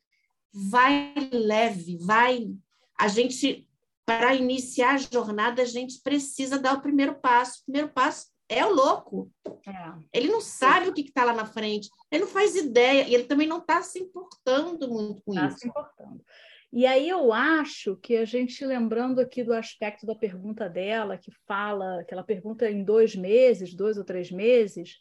vai 0.53 1.15
leve, 1.33 1.97
vai. 1.99 2.55
A 2.99 3.09
gente, 3.09 3.69
para 4.05 4.35
iniciar 4.35 4.95
a 4.95 4.99
jornada, 4.99 5.63
a 5.63 5.65
gente 5.65 6.01
precisa 6.03 6.59
dar 6.59 6.75
o 6.75 6.83
primeiro 6.83 7.15
passo. 7.15 7.61
O 7.61 7.65
primeiro 7.65 7.89
passo 7.89 8.27
é 8.59 8.65
o 8.67 8.73
louco. 8.73 9.31
É. 9.67 9.93
Ele 10.13 10.29
não 10.29 10.41
sabe 10.41 10.89
o 10.89 10.95
que 10.95 11.03
está 11.03 11.25
lá 11.25 11.33
na 11.33 11.47
frente, 11.47 11.89
ele 12.11 12.25
não 12.25 12.31
faz 12.31 12.55
ideia, 12.55 13.09
e 13.09 13.15
ele 13.15 13.25
também 13.25 13.47
não 13.47 13.59
está 13.59 13.83
se 13.83 13.99
importando 13.99 14.89
muito 14.89 15.23
com 15.23 15.35
tá 15.35 15.47
isso. 15.47 15.59
Se 15.59 15.69
importando. 15.69 16.25
E 16.73 16.87
aí 16.87 17.09
eu 17.09 17.33
acho 17.33 17.97
que 17.99 18.17
a 18.17 18.25
gente, 18.25 18.65
lembrando 18.65 19.21
aqui 19.21 19.45
do 19.45 19.53
aspecto 19.53 20.05
da 20.05 20.15
pergunta 20.15 20.69
dela, 20.69 21.17
que 21.17 21.31
fala, 21.47 22.03
que 22.05 22.13
ela 22.13 22.25
pergunta 22.25 22.69
em 22.69 22.83
dois 22.83 23.15
meses, 23.15 23.75
dois 23.75 23.97
ou 23.97 24.05
três 24.05 24.31
meses, 24.31 24.99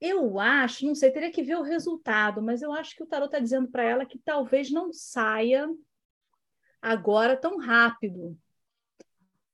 eu 0.00 0.38
acho, 0.38 0.86
não 0.86 0.94
sei, 0.94 1.10
teria 1.10 1.30
que 1.30 1.42
ver 1.42 1.56
o 1.56 1.62
resultado, 1.62 2.42
mas 2.42 2.62
eu 2.62 2.72
acho 2.72 2.94
que 2.94 3.02
o 3.02 3.06
tarot 3.06 3.26
está 3.26 3.38
dizendo 3.38 3.68
para 3.68 3.84
ela 3.84 4.06
que 4.06 4.18
talvez 4.18 4.70
não 4.70 4.92
saia 4.92 5.68
agora 6.82 7.36
tão 7.36 7.58
rápido. 7.58 8.36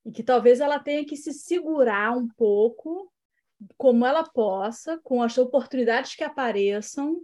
E 0.05 0.13
que 0.13 0.23
talvez 0.23 0.61
ela 0.61 0.79
tenha 0.79 1.05
que 1.05 1.17
se 1.17 1.33
segurar 1.33 2.17
um 2.17 2.29
pouco 2.29 3.11
como 3.77 4.05
ela 4.05 4.25
possa, 4.25 4.99
com 5.03 5.23
as 5.23 5.37
oportunidades 5.39 6.15
que 6.15 6.25
apareçam, 6.25 7.21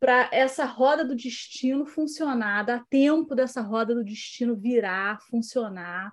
para 0.00 0.28
essa 0.32 0.64
roda 0.64 1.04
do 1.04 1.16
destino 1.16 1.84
funcionar, 1.84 2.64
dar 2.64 2.84
tempo 2.88 3.34
dessa 3.34 3.60
roda 3.60 3.94
do 3.94 4.04
destino 4.04 4.56
virar, 4.56 5.20
funcionar, 5.22 6.12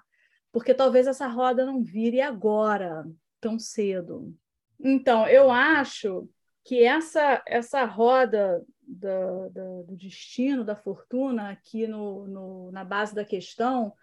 porque 0.52 0.74
talvez 0.74 1.06
essa 1.06 1.28
roda 1.28 1.66
não 1.66 1.84
vire 1.84 2.22
agora, 2.22 3.06
tão 3.40 3.60
cedo. 3.60 4.34
Então, 4.80 5.28
eu 5.28 5.52
acho 5.52 6.28
que 6.64 6.84
essa, 6.84 7.44
essa 7.48 7.86
roda 7.86 8.64
do, 8.82 9.84
do, 9.84 9.96
destino, 9.96 10.64
da 10.64 10.76
fortuna, 10.76 11.52
aqui 11.52 11.88
no, 11.88 12.28
no, 12.28 12.72
na 12.72 12.84
base 12.84 13.14
da 13.14 13.24
questão, 13.24 13.94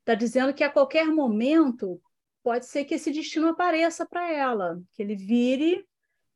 está 0.00 0.14
dizendo 0.14 0.52
que 0.52 0.64
a 0.64 0.70
qualquer 0.70 1.06
momento 1.06 2.00
pode 2.42 2.66
ser 2.66 2.84
que 2.84 2.94
esse 2.94 3.10
destino 3.10 3.48
apareça 3.48 4.06
para 4.06 4.30
ela, 4.30 4.80
que 4.92 5.02
ele 5.02 5.16
vire 5.16 5.86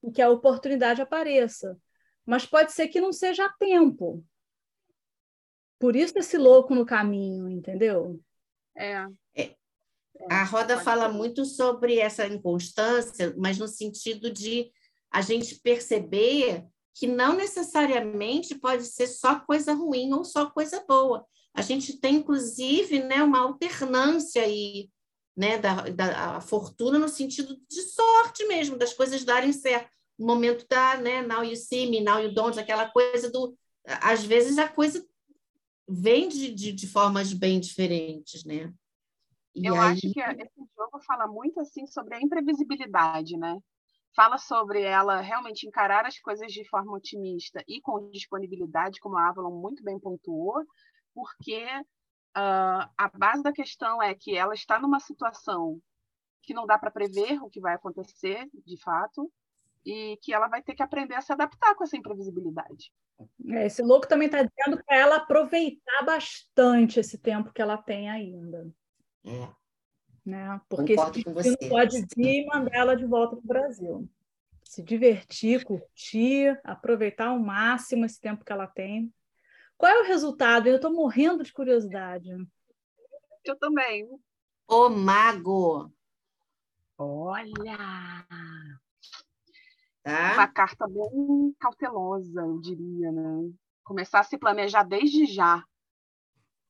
e 0.03 0.11
que 0.11 0.23
a 0.23 0.31
oportunidade 0.31 1.03
apareça. 1.03 1.79
Mas 2.25 2.47
pode 2.47 2.73
ser 2.73 2.89
que 2.89 3.01
não 3.01 3.13
seja 3.13 3.47
a 3.47 3.53
tempo. 3.53 4.25
Por 5.79 5.95
isso 5.95 6.19
esse 6.19 6.39
louco 6.39 6.75
no 6.75 6.87
caminho, 6.87 7.49
entendeu? 7.49 8.21
É. 8.75 9.07
é. 9.37 9.57
A 10.31 10.45
roda 10.45 10.81
fala 10.81 11.09
muito 11.09 11.45
sobre 11.45 11.99
essa 11.99 12.27
inconstância, 12.27 13.35
mas 13.37 13.59
no 13.59 13.69
sentido 13.69 14.31
de 14.31 14.71
a 15.11 15.21
gente 15.21 15.61
perceber 15.61 16.65
que 16.95 17.07
não 17.07 17.37
necessariamente 17.37 18.55
pode 18.55 18.85
ser 18.85 19.07
só 19.07 19.41
coisa 19.41 19.75
ruim 19.75 20.13
ou 20.15 20.25
só 20.25 20.51
coisa 20.51 20.83
boa. 20.89 21.27
A 21.53 21.61
gente 21.61 21.99
tem, 22.01 22.17
inclusive, 22.17 23.03
né, 23.03 23.23
uma 23.23 23.41
alternância 23.41 24.43
aí 24.43 24.89
né, 25.37 25.59
da, 25.59 25.83
da 25.91 26.41
fortuna 26.41 26.99
no 26.99 27.09
sentido 27.09 27.57
de 27.69 27.83
sorte 27.83 28.47
mesmo, 28.47 28.79
das 28.79 28.95
coisas 28.95 29.25
darem 29.25 29.53
certo. 29.53 29.91
No 30.19 30.27
momento 30.27 30.67
da, 30.67 30.97
né, 30.97 31.21
now 31.23 31.45
you 31.45 31.57
see 31.57 31.91
me, 31.91 32.01
now 32.01 32.19
you 32.19 32.33
don't, 32.33 32.59
aquela 32.59 32.89
coisa 32.89 33.31
do... 33.31 33.57
Às 33.85 34.25
vezes 34.25 34.57
a 34.59 34.67
coisa 34.67 35.07
vem 35.87 36.29
de, 36.29 36.53
de, 36.53 36.73
de 36.73 36.87
formas 36.87 37.33
bem 37.33 37.61
diferentes, 37.61 38.45
né? 38.45 38.73
E 39.55 39.67
Eu 39.67 39.75
aí... 39.75 39.93
acho 39.93 40.01
que 40.13 40.21
esse 40.21 40.71
jogo 40.77 40.99
fala 41.07 41.27
muito 41.27 41.61
assim 41.61 41.87
sobre 41.87 42.15
a 42.15 42.21
imprevisibilidade, 42.21 43.37
né? 43.37 43.59
Fala 44.15 44.39
sobre 44.39 44.81
ela 44.81 45.21
realmente 45.21 45.67
encarar 45.67 46.07
as 46.07 46.19
coisas 46.19 46.51
de 46.51 46.67
forma 46.69 46.97
otimista 46.97 47.63
e 47.69 47.81
com 47.83 48.11
disponibilidade, 48.11 48.99
como 48.99 49.19
a 49.19 49.29
Avalon 49.29 49.61
muito 49.61 49.83
bem 49.85 50.01
pontuou, 50.01 50.65
porque 51.15 51.67
Uh, 52.37 52.85
a 52.99 53.11
base 53.15 53.43
da 53.43 53.53
questão 53.53 54.03
é 54.03 54.15
que 54.15 54.37
ela 54.37 54.53
está 54.53 54.79
numa 54.79 55.01
situação 55.01 55.81
que 56.43 56.53
não 56.53 56.67
dá 56.67 56.79
para 56.79 56.91
prever 56.91 57.43
o 57.43 57.49
que 57.49 57.61
vai 57.61 57.75
acontecer, 57.75 58.47
de 58.65 58.77
fato, 58.77 59.33
e 59.85 60.19
que 60.21 60.35
ela 60.35 60.47
vai 60.47 60.63
ter 60.63 60.75
que 60.75 60.83
aprender 60.83 61.15
a 61.15 61.21
se 61.21 61.33
adaptar 61.33 61.75
com 61.75 61.85
essa 61.85 61.97
imprevisibilidade. 61.97 62.93
É, 63.49 63.67
esse 63.67 63.83
louco 63.83 64.07
também 64.07 64.27
está 64.27 64.43
dizendo 64.43 64.83
para 64.85 64.97
ela 64.97 65.17
aproveitar 65.17 66.03
bastante 66.05 67.01
esse 67.01 67.17
tempo 67.17 67.53
que 67.53 67.63
ela 67.63 67.79
tem 67.79 68.11
ainda. 68.11 68.69
É. 69.25 69.49
Né? 70.25 70.61
Porque 70.69 70.93
esse 70.93 71.59
não 71.61 71.69
pode 71.69 72.05
vir 72.17 72.43
e 72.43 72.47
mandar 72.47 72.75
ela 72.75 72.97
de 72.97 73.07
volta 73.07 73.37
para 73.37 73.45
o 73.45 73.47
Brasil. 73.47 74.09
se 74.63 74.83
divertir, 74.83 75.65
curtir, 75.65 76.61
aproveitar 76.65 77.29
ao 77.29 77.39
máximo 77.39 78.05
esse 78.05 78.21
tempo 78.21 78.45
que 78.45 78.53
ela 78.53 78.67
tem. 78.67 79.13
Qual 79.77 79.93
é 79.93 80.01
o 80.01 80.07
resultado? 80.07 80.69
Eu 80.69 80.77
estou 80.77 80.93
morrendo 80.93 81.43
de 81.43 81.53
curiosidade. 81.53 82.31
Eu 83.45 83.57
também. 83.59 84.09
O 84.69 84.89
mago. 84.89 85.93
Olha! 86.99 88.27
Tá? 90.03 90.35
Uma 90.35 90.49
carta 90.49 90.87
bem 90.87 91.55
cautelosa, 91.59 92.41
eu 92.41 92.61
diria, 92.61 93.11
né? 93.13 93.53
Começar 93.85 94.21
a 94.21 94.25
se 94.25 94.39
planejar 94.39 94.85
desde 94.85 95.27
já, 95.27 95.65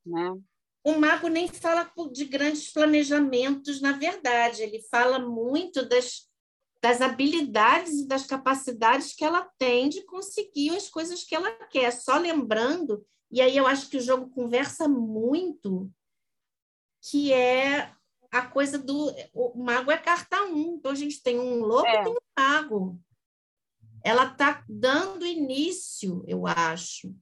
né? 0.05 0.35
O 0.83 0.99
mago 0.99 1.29
nem 1.29 1.49
fala 1.49 1.91
de 2.13 2.25
grandes 2.25 2.73
planejamentos, 2.73 3.81
na 3.81 3.93
verdade, 3.93 4.63
ele 4.63 4.81
fala 4.91 5.19
muito 5.19 5.87
das, 5.87 6.26
das 6.87 7.01
habilidades 7.01 7.95
e 7.95 8.07
das 8.07 8.27
capacidades 8.27 9.13
que 9.13 9.25
ela 9.25 9.51
tem 9.59 9.89
de 9.89 10.03
conseguir 10.03 10.71
as 10.71 10.89
coisas 10.89 11.25
que 11.25 11.35
ela 11.35 11.51
quer. 11.67 11.91
Só 11.91 12.17
lembrando, 12.17 13.05
e 13.29 13.41
aí 13.41 13.57
eu 13.57 13.67
acho 13.67 13.91
que 13.91 13.97
o 13.97 14.01
jogo 14.01 14.31
conversa 14.31 14.87
muito, 14.87 15.91
que 17.03 17.33
é 17.33 17.93
a 18.31 18.43
coisa 18.43 18.79
do. 18.79 19.13
O 19.35 19.59
mago 19.59 19.91
é 19.91 19.99
carta 19.99 20.45
um, 20.45 20.77
então 20.77 20.93
a 20.93 20.95
gente 20.95 21.21
tem 21.25 21.41
um 21.41 21.59
louco 21.59 21.89
é. 21.89 22.03
e 22.03 22.05
tem 22.05 22.13
um 22.13 22.41
mago. 22.41 23.01
Ela 24.05 24.31
está 24.31 24.65
dando 24.69 25.27
início, 25.27 26.23
eu 26.29 26.47
acho, 26.47 27.13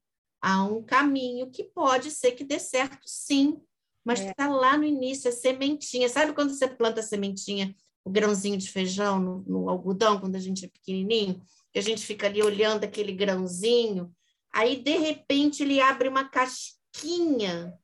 a 0.43 0.63
um 0.63 0.83
caminho 0.83 1.51
que 1.51 1.65
pode 1.65 2.11
ser 2.11 2.33
que 2.33 2.45
dê 2.45 2.59
certo, 2.59 3.01
sim, 3.07 3.59
mas 4.05 4.21
é. 4.21 4.29
está 4.29 4.47
lá 4.47 4.77
no 4.77 4.85
início, 4.85 5.31
a 5.31 5.33
sementinha. 5.33 6.07
Sabe 6.11 6.35
quando 6.35 6.51
você 6.53 6.69
planta 6.69 7.01
a 7.01 7.03
sementinha, 7.03 7.75
o 8.05 8.11
grãozinho 8.11 8.59
de 8.59 8.71
feijão 8.71 9.19
no, 9.19 9.45
no 9.47 9.69
algodão, 9.71 10.21
quando 10.21 10.37
a 10.37 10.41
gente 10.41 10.65
é 10.65 10.69
pequenininho? 10.69 11.43
Que 11.73 11.79
a 11.79 11.83
gente 11.83 12.05
fica 12.05 12.27
ali 12.27 12.43
olhando 12.43 12.85
aquele 12.85 13.13
grãozinho, 13.13 14.15
aí, 14.53 14.81
de 14.81 14.97
repente, 14.97 15.63
ele 15.63 15.81
abre 15.81 16.09
uma 16.09 16.29
casquinha. 16.29 17.75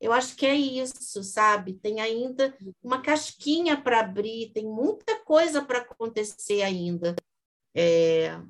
Eu 0.00 0.12
acho 0.12 0.36
que 0.36 0.46
é 0.46 0.54
isso, 0.54 1.22
sabe? 1.22 1.74
Tem 1.74 2.00
ainda 2.00 2.56
uma 2.82 3.00
casquinha 3.02 3.80
para 3.80 4.00
abrir, 4.00 4.52
tem 4.52 4.64
muita 4.64 5.18
coisa 5.24 5.64
para 5.64 5.78
acontecer 5.78 6.62
ainda. 6.62 7.16
É, 7.74 8.40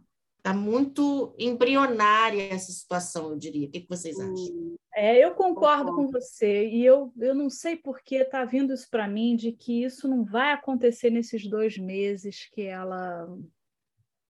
Está 0.46 0.56
muito 0.56 1.34
embrionária 1.40 2.54
essa 2.54 2.70
situação, 2.70 3.30
eu 3.30 3.36
diria. 3.36 3.66
O 3.66 3.70
que, 3.72 3.80
que 3.80 3.88
vocês 3.88 4.16
acham? 4.16 4.32
Hum, 4.32 4.76
é, 4.94 5.18
eu 5.18 5.34
concordo 5.34 5.92
com 5.92 6.06
você. 6.06 6.68
E 6.68 6.84
eu, 6.84 7.12
eu 7.18 7.34
não 7.34 7.50
sei 7.50 7.74
por 7.74 8.00
que 8.00 8.14
está 8.14 8.44
vindo 8.44 8.72
isso 8.72 8.88
para 8.88 9.08
mim, 9.08 9.34
de 9.34 9.50
que 9.50 9.82
isso 9.82 10.06
não 10.06 10.24
vai 10.24 10.52
acontecer 10.52 11.10
nesses 11.10 11.50
dois 11.50 11.76
meses 11.76 12.48
que 12.52 12.62
ela 12.62 13.26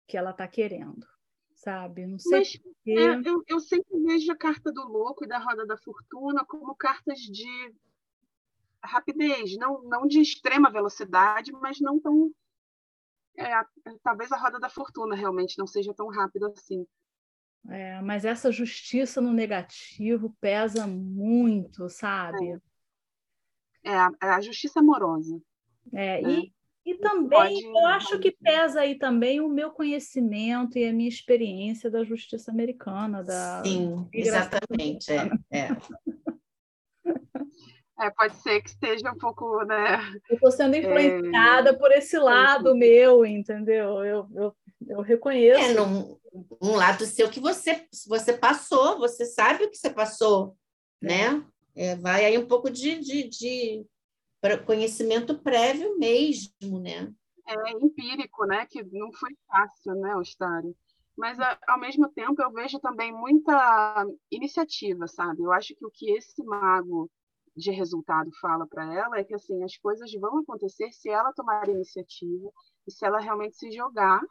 que 0.08 0.16
ela 0.16 0.30
está 0.30 0.48
querendo, 0.48 1.06
sabe? 1.54 2.08
Não 2.08 2.18
sei 2.18 2.40
Mas, 2.40 2.56
porque... 2.56 2.92
é, 2.92 3.22
eu, 3.26 3.44
eu 3.46 3.60
sempre 3.60 4.02
vejo 4.06 4.32
a 4.32 4.38
carta 4.38 4.72
do 4.72 4.88
louco 4.88 5.26
e 5.26 5.28
da 5.28 5.38
roda 5.40 5.66
da 5.66 5.76
fortuna 5.76 6.46
como 6.46 6.74
cartas 6.74 7.20
de 7.20 7.76
rapidez, 8.82 9.58
não, 9.58 9.84
não 9.84 10.08
de 10.08 10.22
extrema 10.22 10.72
velocidade, 10.72 11.52
mas 11.52 11.82
não 11.82 12.00
tão 12.00 12.32
é, 13.38 13.52
talvez 14.04 14.32
a 14.32 14.38
roda 14.38 14.60
da 14.60 14.70
fortuna 14.70 15.16
realmente 15.16 15.58
não 15.58 15.68
seja 15.68 15.94
tão 15.94 16.08
rápida 16.08 16.48
assim. 16.48 16.86
É, 17.70 18.02
mas 18.02 18.26
essa 18.26 18.52
justiça 18.52 19.20
no 19.20 19.34
negativo 19.34 20.36
pesa 20.40 20.88
muito, 20.88 21.90
sabe? 21.90 22.60
É, 23.84 23.92
é 23.92 23.96
a, 23.96 24.12
é 24.24 24.28
a, 24.30 24.42
justiça 24.42 24.80
amorosa. 24.80 25.40
É, 25.94 26.22
né? 26.22 26.30
e, 26.30 26.54
e 26.86 26.96
também 26.96 27.62
pode... 27.62 27.66
eu 27.66 27.86
acho 27.88 28.20
que 28.20 28.32
pesa 28.32 28.82
aí 28.82 28.98
também 28.98 29.42
o 29.42 29.50
meu 29.50 29.72
conhecimento 29.72 30.78
e 30.78 30.88
a 30.88 30.94
minha 30.94 31.10
experiência 31.10 31.92
da 31.92 32.04
justiça 32.04 32.52
americana. 32.52 33.24
Da 33.24 33.62
Sim, 33.64 34.08
exatamente. 34.14 35.12
É, 35.12 35.30
é. 35.52 35.68
É, 38.00 38.12
pode 38.12 38.36
ser 38.36 38.62
que 38.62 38.70
esteja 38.70 39.12
um 39.12 39.18
pouco, 39.18 39.64
né? 39.66 39.98
Eu 40.30 40.36
estou 40.36 40.52
sendo 40.52 40.76
é, 40.76 40.80
influenciada 40.80 41.72
é... 41.72 41.74
por 41.74 41.92
esse 41.92 42.18
lado 42.18 42.76
meu, 42.76 43.26
entendeu? 43.26 44.06
Eu, 44.06 44.28
eu, 44.36 44.56
eu 44.88 45.02
reconheço. 45.02 45.60
É, 45.60 45.74
num, 45.74 46.20
um 46.62 46.76
lado 46.76 47.06
seu 47.06 47.30
que 47.30 47.40
você, 47.40 47.88
você 48.08 48.34
passou, 48.34 49.00
você 49.00 49.26
sabe 49.26 49.64
o 49.64 49.70
que 49.70 49.78
você 49.78 49.90
passou, 49.90 50.56
é. 51.02 51.08
né? 51.08 51.46
É, 51.76 51.96
vai 51.96 52.26
aí 52.26 52.38
um 52.38 52.48
pouco 52.48 52.70
de, 52.70 53.00
de, 53.00 53.28
de 53.28 53.86
conhecimento 54.66 55.38
prévio 55.40 55.98
mesmo, 55.98 56.80
né? 56.80 57.12
É 57.48 57.72
empírico, 57.72 58.46
né? 58.46 58.66
Que 58.68 58.84
não 58.84 59.12
foi 59.12 59.36
fácil, 59.48 59.96
né, 59.96 60.16
o 60.16 60.22
estágio. 60.22 60.76
Mas, 61.18 61.38
ao 61.68 61.80
mesmo 61.80 62.10
tempo, 62.10 62.40
eu 62.42 62.52
vejo 62.52 62.80
também 62.80 63.12
muita 63.12 64.06
iniciativa, 64.30 65.08
sabe? 65.08 65.42
Eu 65.42 65.52
acho 65.52 65.76
que 65.76 65.84
o 65.84 65.90
que 65.90 66.12
esse 66.12 66.44
mago 66.44 67.10
de 67.58 67.72
resultado 67.72 68.32
fala 68.40 68.68
para 68.68 68.94
ela 68.94 69.18
é 69.18 69.24
que 69.24 69.34
assim 69.34 69.64
as 69.64 69.76
coisas 69.78 70.12
vão 70.14 70.40
acontecer 70.40 70.92
se 70.92 71.10
ela 71.10 71.34
tomar 71.34 71.68
iniciativa 71.68 72.52
e 72.86 72.92
se 72.92 73.04
ela 73.04 73.20
realmente 73.20 73.58
se 73.58 73.72
jogar 73.72 74.22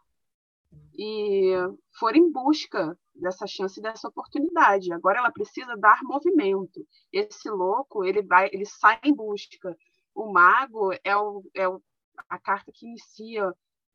e 0.96 1.52
for 1.98 2.14
em 2.14 2.30
busca 2.30 2.96
dessa 3.14 3.46
chance 3.46 3.80
dessa 3.80 4.08
oportunidade. 4.08 4.92
Agora 4.92 5.18
ela 5.18 5.32
precisa 5.32 5.76
dar 5.76 6.02
movimento. 6.02 6.86
Esse 7.12 7.50
louco 7.50 8.04
ele 8.04 8.22
vai, 8.22 8.48
ele 8.52 8.66
sai 8.66 9.00
em 9.02 9.14
busca. 9.14 9.76
O 10.14 10.30
mago 10.32 10.92
é, 11.02 11.16
o, 11.16 11.42
é 11.54 11.68
o, 11.68 11.82
a 12.28 12.38
carta 12.38 12.70
que 12.72 12.86
inicia 12.86 13.52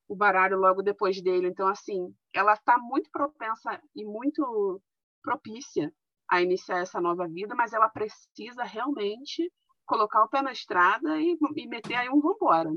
o 0.08 0.16
baralho 0.16 0.58
logo 0.58 0.82
depois 0.82 1.22
dele. 1.22 1.48
Então 1.48 1.68
assim, 1.68 2.14
ela 2.34 2.54
está 2.54 2.78
muito 2.78 3.10
propensa 3.12 3.82
e 3.96 4.04
muito 4.04 4.82
propícia 5.22 5.94
a 6.32 6.42
iniciar 6.42 6.80
essa 6.80 7.02
nova 7.02 7.28
vida, 7.28 7.54
mas 7.54 7.74
ela 7.74 7.90
precisa 7.90 8.64
realmente 8.64 9.52
colocar 9.86 10.24
o 10.24 10.30
pé 10.30 10.42
na 10.42 10.54
estrada 10.54 11.20
e, 11.20 11.38
e 11.58 11.68
meter 11.68 11.96
aí 11.96 12.10
um 12.10 12.22
vambora. 12.22 12.72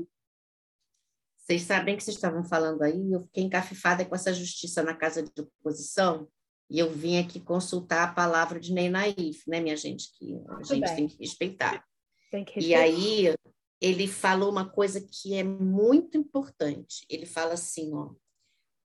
Vocês 1.37 1.61
sabem 1.61 1.95
que 1.95 2.03
vocês 2.03 2.17
estavam 2.17 2.43
falando 2.43 2.81
aí, 2.81 3.11
eu 3.11 3.21
fiquei 3.21 3.43
encafifada 3.43 4.03
com 4.03 4.13
essa 4.13 4.33
justiça 4.33 4.83
na 4.83 4.93
casa 4.93 5.23
de 5.23 5.41
oposição, 5.41 6.27
e 6.69 6.79
eu 6.79 6.91
vim 6.91 7.17
aqui 7.17 7.39
consultar 7.39 8.09
a 8.09 8.13
palavra 8.13 8.59
de 8.59 8.73
Ney 8.73 8.89
Naif, 8.89 9.47
né, 9.47 9.61
minha 9.61 9.77
gente, 9.77 10.11
que 10.17 10.35
a 10.47 10.53
Muito 10.55 10.67
gente 10.67 10.81
bem. 10.81 10.95
tem 10.95 11.07
que 11.07 11.17
respeitar. 11.17 11.85
Tem 12.31 12.43
que 12.43 12.55
respeitar. 12.55 12.87
E 12.87 12.91
aí 12.91 13.35
ele 13.79 14.07
falou 14.07 14.49
uma 14.49 14.67
coisa 14.67 14.99
que 14.99 15.35
é 15.35 15.43
muito 15.43 16.17
importante. 16.17 17.05
Ele 17.07 17.25
fala 17.25 17.53
assim, 17.53 17.93
ó, 17.93 18.11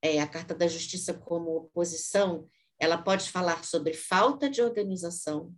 é, 0.02 0.20
a 0.20 0.26
Carta 0.28 0.54
da 0.54 0.68
Justiça 0.68 1.14
como 1.14 1.56
oposição, 1.56 2.48
ela 2.80 2.96
pode 2.96 3.30
falar 3.30 3.62
sobre 3.62 3.92
falta 3.92 4.48
de 4.48 4.62
organização, 4.62 5.54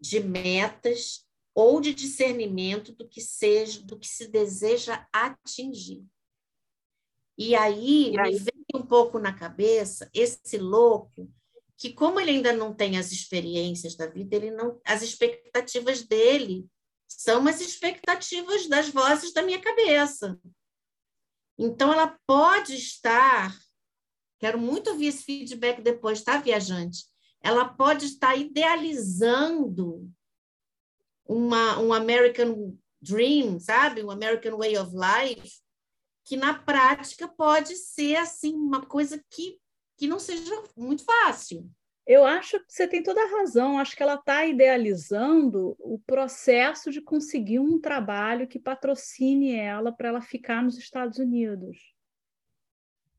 de 0.00 0.18
metas 0.18 1.24
ou 1.54 1.80
de 1.80 1.94
discernimento 1.94 2.92
do 2.92 3.08
que 3.08 3.20
seja, 3.20 3.80
do 3.82 3.96
que 3.96 4.08
se 4.08 4.26
deseja 4.26 5.06
atingir. 5.12 6.04
E 7.38 7.54
aí, 7.54 8.12
e 8.12 8.20
aí? 8.20 8.32
me 8.32 8.38
vem 8.38 8.64
um 8.74 8.84
pouco 8.84 9.18
na 9.18 9.32
cabeça 9.32 10.10
esse 10.12 10.58
louco 10.58 11.32
que 11.76 11.94
como 11.94 12.20
ele 12.20 12.32
ainda 12.32 12.52
não 12.52 12.74
tem 12.74 12.98
as 12.98 13.10
experiências 13.10 13.96
da 13.96 14.06
vida, 14.06 14.36
ele 14.36 14.50
não, 14.50 14.78
as 14.84 15.00
expectativas 15.00 16.02
dele 16.02 16.68
são 17.08 17.46
as 17.48 17.60
expectativas 17.62 18.66
das 18.66 18.90
vozes 18.90 19.32
da 19.32 19.42
minha 19.42 19.60
cabeça. 19.60 20.38
Então 21.58 21.90
ela 21.90 22.18
pode 22.26 22.74
estar 22.74 23.56
Quero 24.40 24.58
muito 24.58 24.90
ouvir 24.90 25.08
esse 25.08 25.22
feedback 25.22 25.82
depois, 25.82 26.22
tá, 26.22 26.38
viajante? 26.38 27.04
Ela 27.42 27.68
pode 27.68 28.06
estar 28.06 28.34
idealizando 28.36 30.10
uma, 31.28 31.78
um 31.78 31.92
American 31.92 32.74
Dream, 33.00 33.60
sabe? 33.60 34.02
Um 34.02 34.10
American 34.10 34.56
Way 34.56 34.78
of 34.78 34.92
Life, 34.94 35.60
que 36.24 36.38
na 36.38 36.54
prática 36.54 37.28
pode 37.28 37.76
ser 37.76 38.16
assim 38.16 38.54
uma 38.54 38.84
coisa 38.84 39.22
que, 39.30 39.58
que 39.98 40.08
não 40.08 40.18
seja 40.18 40.62
muito 40.74 41.04
fácil. 41.04 41.70
Eu 42.06 42.24
acho 42.24 42.58
que 42.60 42.72
você 42.72 42.88
tem 42.88 43.02
toda 43.02 43.22
a 43.22 43.38
razão. 43.38 43.78
Acho 43.78 43.94
que 43.94 44.02
ela 44.02 44.14
está 44.14 44.46
idealizando 44.46 45.76
o 45.78 45.98
processo 46.06 46.90
de 46.90 47.02
conseguir 47.02 47.58
um 47.58 47.78
trabalho 47.78 48.48
que 48.48 48.58
patrocine 48.58 49.54
ela 49.54 49.92
para 49.92 50.08
ela 50.08 50.22
ficar 50.22 50.62
nos 50.62 50.78
Estados 50.78 51.18
Unidos. 51.18 51.99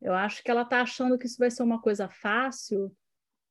Eu 0.01 0.13
acho 0.13 0.43
que 0.43 0.49
ela 0.49 0.63
está 0.63 0.81
achando 0.81 1.17
que 1.17 1.27
isso 1.27 1.37
vai 1.37 1.51
ser 1.51 1.61
uma 1.61 1.79
coisa 1.79 2.09
fácil 2.09 2.91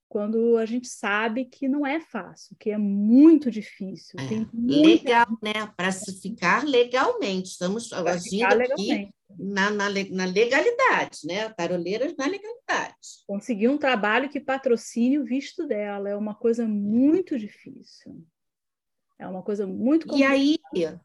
quando 0.09 0.57
a 0.57 0.67
gente 0.67 0.89
sabe 0.89 1.45
que 1.45 1.69
não 1.69 1.87
é 1.87 2.01
fácil, 2.01 2.57
que 2.59 2.71
é 2.71 2.77
muito 2.77 3.49
difícil. 3.49 4.19
É, 4.19 4.45
Legal, 4.53 5.29
né? 5.41 5.73
Para 5.77 5.93
se 5.93 6.21
ficar 6.21 6.65
legalmente. 6.65 7.51
Estamos 7.51 7.93
agindo 7.93 8.61
aqui 8.61 9.09
na, 9.39 9.71
na, 9.71 9.89
na, 9.89 10.25
legalidade, 10.25 11.21
né? 11.25 11.49
Taroleiras 11.51 12.17
na 12.17 12.27
legalidade. 12.27 12.97
Conseguir 13.25 13.69
um 13.69 13.79
trabalho 13.79 14.29
que 14.29 14.41
patrocine 14.41 15.21
o 15.21 15.25
visto 15.25 15.65
dela 15.65 16.09
é 16.09 16.17
uma 16.17 16.35
coisa 16.35 16.67
muito 16.67 17.39
difícil. 17.39 18.27
É 19.17 19.29
uma 19.29 19.45
coisa 19.45 19.65
muito 19.65 20.09
complicada. 20.09 20.37
E 20.37 20.59
aí, 20.85 20.99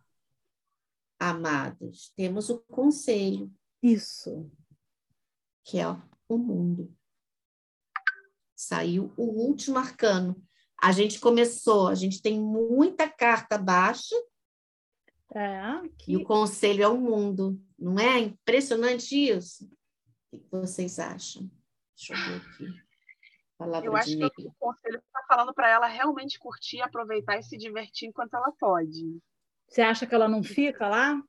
amados, 1.19 2.11
temos 2.15 2.49
o 2.49 2.57
conselho. 2.57 3.53
Isso 3.83 4.49
que 5.65 5.79
é 5.79 5.87
o 6.29 6.37
mundo. 6.37 6.95
Saiu 8.55 9.11
o 9.17 9.23
último 9.23 9.77
arcano. 9.79 10.41
A 10.81 10.91
gente 10.91 11.19
começou, 11.19 11.87
a 11.87 11.95
gente 11.95 12.21
tem 12.21 12.39
muita 12.39 13.09
carta 13.09 13.57
baixa. 13.57 14.15
É, 15.33 15.81
que... 15.97 16.13
E 16.13 16.17
o 16.17 16.23
conselho 16.23 16.83
é 16.83 16.87
o 16.87 16.97
mundo. 16.97 17.59
Não 17.77 17.99
é 17.99 18.19
impressionante 18.19 19.15
isso? 19.15 19.69
O 20.31 20.39
que 20.39 20.51
vocês 20.51 20.99
acham? 20.99 21.49
Deixa 21.97 22.13
eu 22.13 22.17
ver 22.17 22.47
aqui. 22.47 22.85
Palavra 23.57 23.87
eu 23.87 23.95
acho 23.95 24.17
que 24.17 24.47
o 24.47 24.53
conselho 24.59 24.97
está 24.97 25.23
falando 25.27 25.53
para 25.53 25.69
ela 25.69 25.87
realmente 25.87 26.37
curtir, 26.37 26.81
aproveitar 26.81 27.39
e 27.39 27.43
se 27.43 27.57
divertir 27.57 28.09
enquanto 28.09 28.33
ela 28.33 28.51
pode. 28.59 29.17
Você 29.67 29.81
acha 29.81 30.05
que 30.05 30.13
ela 30.13 30.27
não 30.27 30.43
fica 30.43 30.87
lá? 30.87 31.21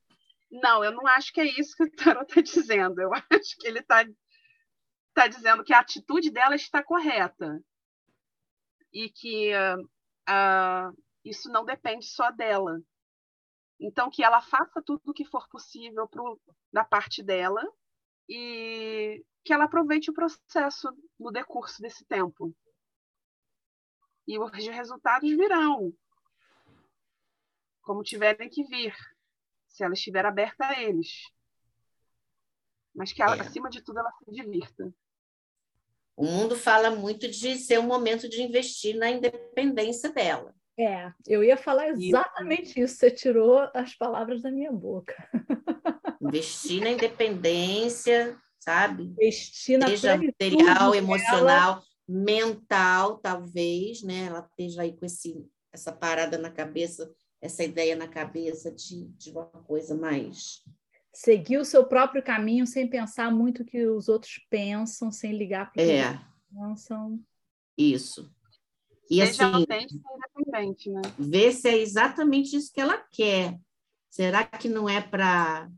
Não, 0.51 0.85
eu 0.85 0.93
não 0.93 1.07
acho 1.07 1.33
que 1.33 1.41
é 1.41 1.45
isso 1.45 1.77
que 1.77 1.85
o 1.85 1.91
Tarot 1.91 2.27
está 2.29 2.41
dizendo. 2.41 3.01
Eu 3.01 3.11
acho 3.31 3.57
que 3.59 3.67
ele 3.67 3.79
está 3.79 4.05
tá 5.17 5.27
dizendo 5.27 5.65
que 5.65 5.73
a 5.73 5.81
atitude 5.81 6.31
dela 6.31 6.55
está 6.55 6.83
correta 6.83 7.59
e 8.93 9.09
que 9.09 9.51
uh, 9.55 9.83
uh, 9.83 11.03
isso 11.25 11.51
não 11.51 11.65
depende 11.65 12.05
só 12.05 12.31
dela. 12.31 12.83
Então, 13.81 14.11
que 14.11 14.23
ela 14.23 14.43
faça 14.43 14.83
tudo 14.83 15.01
o 15.07 15.15
que 15.15 15.25
for 15.25 15.49
possível 15.49 16.07
pro, 16.07 16.39
da 16.71 16.85
parte 16.85 17.23
dela 17.23 17.63
e 18.29 19.25
que 19.43 19.55
ela 19.55 19.65
aproveite 19.65 20.11
o 20.11 20.15
processo 20.15 20.89
no 21.19 21.31
decurso 21.31 21.81
desse 21.81 22.05
tempo. 22.05 22.55
E 24.29 24.39
os 24.39 24.51
resultados 24.67 25.31
virão, 25.31 25.97
como 27.81 28.03
tiverem 28.03 28.51
que 28.51 28.65
vir, 28.65 28.95
se 29.69 29.83
ela 29.83 29.95
estiver 29.95 30.27
aberta 30.27 30.67
a 30.67 30.83
eles. 30.83 31.31
Mas 32.95 33.13
que, 33.13 33.23
ela, 33.23 33.37
é. 33.37 33.41
acima 33.41 33.71
de 33.71 33.83
tudo, 33.83 33.99
ela 33.99 34.13
se 34.13 34.31
divirta. 34.31 34.93
O 36.17 36.25
mundo 36.25 36.57
fala 36.57 36.91
muito 36.91 37.29
de 37.29 37.57
ser 37.57 37.79
um 37.79 37.87
momento 37.87 38.29
de 38.29 38.43
investir 38.43 38.97
na 38.97 39.11
independência 39.11 40.11
dela. 40.11 40.55
É, 40.79 41.11
eu 41.27 41.45
ia 41.45 41.57
falar 41.57 41.89
exatamente 41.89 42.81
isso. 42.81 42.97
Você 42.97 43.11
tirou 43.11 43.69
as 43.75 43.95
palavras 43.95 44.43
da 44.43 44.51
minha 44.51 44.73
boca. 44.73 45.15
Investir 46.21 46.83
na 46.83 46.91
independência, 46.91 48.37
sabe? 48.59 49.05
Investir 49.05 49.79
na 49.79 49.89
Seja 49.89 50.17
material, 50.17 50.95
emocional, 50.95 51.83
mental, 52.09 53.19
talvez, 53.19 54.03
né? 54.03 54.27
Ela 54.27 54.41
esteja 54.41 54.83
aí 54.83 54.97
com 54.97 55.07
esse, 55.07 55.47
essa 55.73 55.93
parada 55.93 56.37
na 56.37 56.51
cabeça, 56.51 57.11
essa 57.41 57.63
ideia 57.63 57.95
na 57.95 58.09
cabeça 58.09 58.71
de, 58.71 59.07
de 59.19 59.31
uma 59.31 59.47
coisa 59.47 59.95
mais. 59.95 60.63
Seguir 61.17 61.57
o 61.57 61.65
seu 61.65 61.87
próprio 61.87 62.23
caminho 62.23 62.67
sem 62.67 62.87
pensar 62.87 63.33
muito 63.33 63.63
o 63.63 63.65
que 63.65 63.87
os 63.87 64.07
outros 64.07 64.39
pensam, 64.51 65.11
sem 65.11 65.33
ligar 65.33 65.73
para 65.73 65.83
o 65.83 65.91
é. 65.91 66.13
que 66.13 66.55
pensam. 66.55 67.19
Isso. 67.75 68.31
E 69.11 69.25
Seja 69.25 69.49
assim, 69.49 69.63
independente, 69.63 70.91
né? 70.91 71.01
Ver 71.19 71.53
se 71.53 71.71
é 71.71 71.79
exatamente 71.79 72.55
isso 72.55 72.71
que 72.71 72.83
ela 72.83 72.99
quer. 72.99 73.59
Será 74.11 74.45
que 74.45 74.69
não 74.69 74.87
é 74.87 75.01
para 75.01 75.71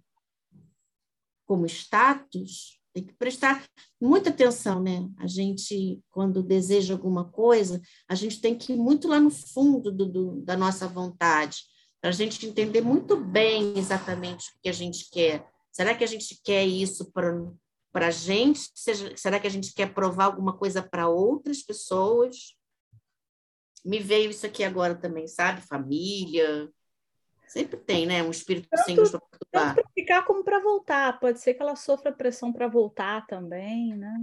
como 1.46 1.66
status? 1.66 2.81
Tem 2.92 3.07
que 3.07 3.14
prestar 3.14 3.64
muita 4.01 4.31
atenção, 4.31 4.83
né? 4.83 5.09
A 5.18 5.29
gente, 5.29 6.01
quando 6.11 6.42
deseja 6.42 6.94
alguma 6.94 7.31
coisa, 7.31 7.81
a 8.09 8.14
gente 8.16 8.40
tem 8.40 8.59
que 8.59 8.72
ir 8.72 8.77
muito 8.77 9.07
lá 9.07 9.20
no 9.20 9.31
fundo 9.31 9.92
do, 9.92 10.05
do 10.05 10.40
da 10.40 10.57
nossa 10.57 10.88
vontade, 10.88 11.59
para 12.00 12.11
a 12.11 12.12
gente 12.12 12.46
entender 12.46 12.80
muito 12.80 13.16
bem 13.16 13.76
exatamente 13.76 14.50
o 14.50 14.61
que 14.62 14.68
a 14.68 14.72
gente 14.72 15.11
quer. 15.11 15.46
Será 15.72 15.94
que 15.94 16.04
a 16.04 16.06
gente 16.06 16.40
quer 16.42 16.64
isso 16.64 17.11
para 17.12 18.06
a 18.06 18.11
gente? 18.11 18.70
Será 19.16 19.38
que 19.40 19.46
a 19.46 19.50
gente 19.50 19.72
quer 19.74 19.92
provar 19.92 20.26
alguma 20.26 20.56
coisa 20.56 20.82
para 20.82 21.08
outras 21.08 21.62
pessoas? 21.62 22.56
Me 23.84 23.98
veio 23.98 24.30
isso 24.30 24.46
aqui 24.46 24.64
agora 24.64 24.94
também, 24.94 25.26
sabe? 25.26 25.61
Família, 25.62 26.70
Sempre 27.48 27.78
tem, 27.78 28.06
né? 28.06 28.22
Um 28.22 28.30
espírito 28.30 28.68
tanto, 28.68 28.84
sem 28.84 28.94
para 28.94 29.11
Tanto 29.11 29.46
para 29.50 29.90
ficar 29.94 30.22
como 30.24 30.44
para 30.44 30.61
voltar. 30.61 31.18
Pode 31.18 31.40
ser 31.40 31.54
que 31.54 31.62
ela 31.62 31.76
sofra 31.76 32.12
pressão 32.12 32.52
para 32.52 32.68
voltar 32.68 33.26
também, 33.26 33.96
né? 33.96 34.14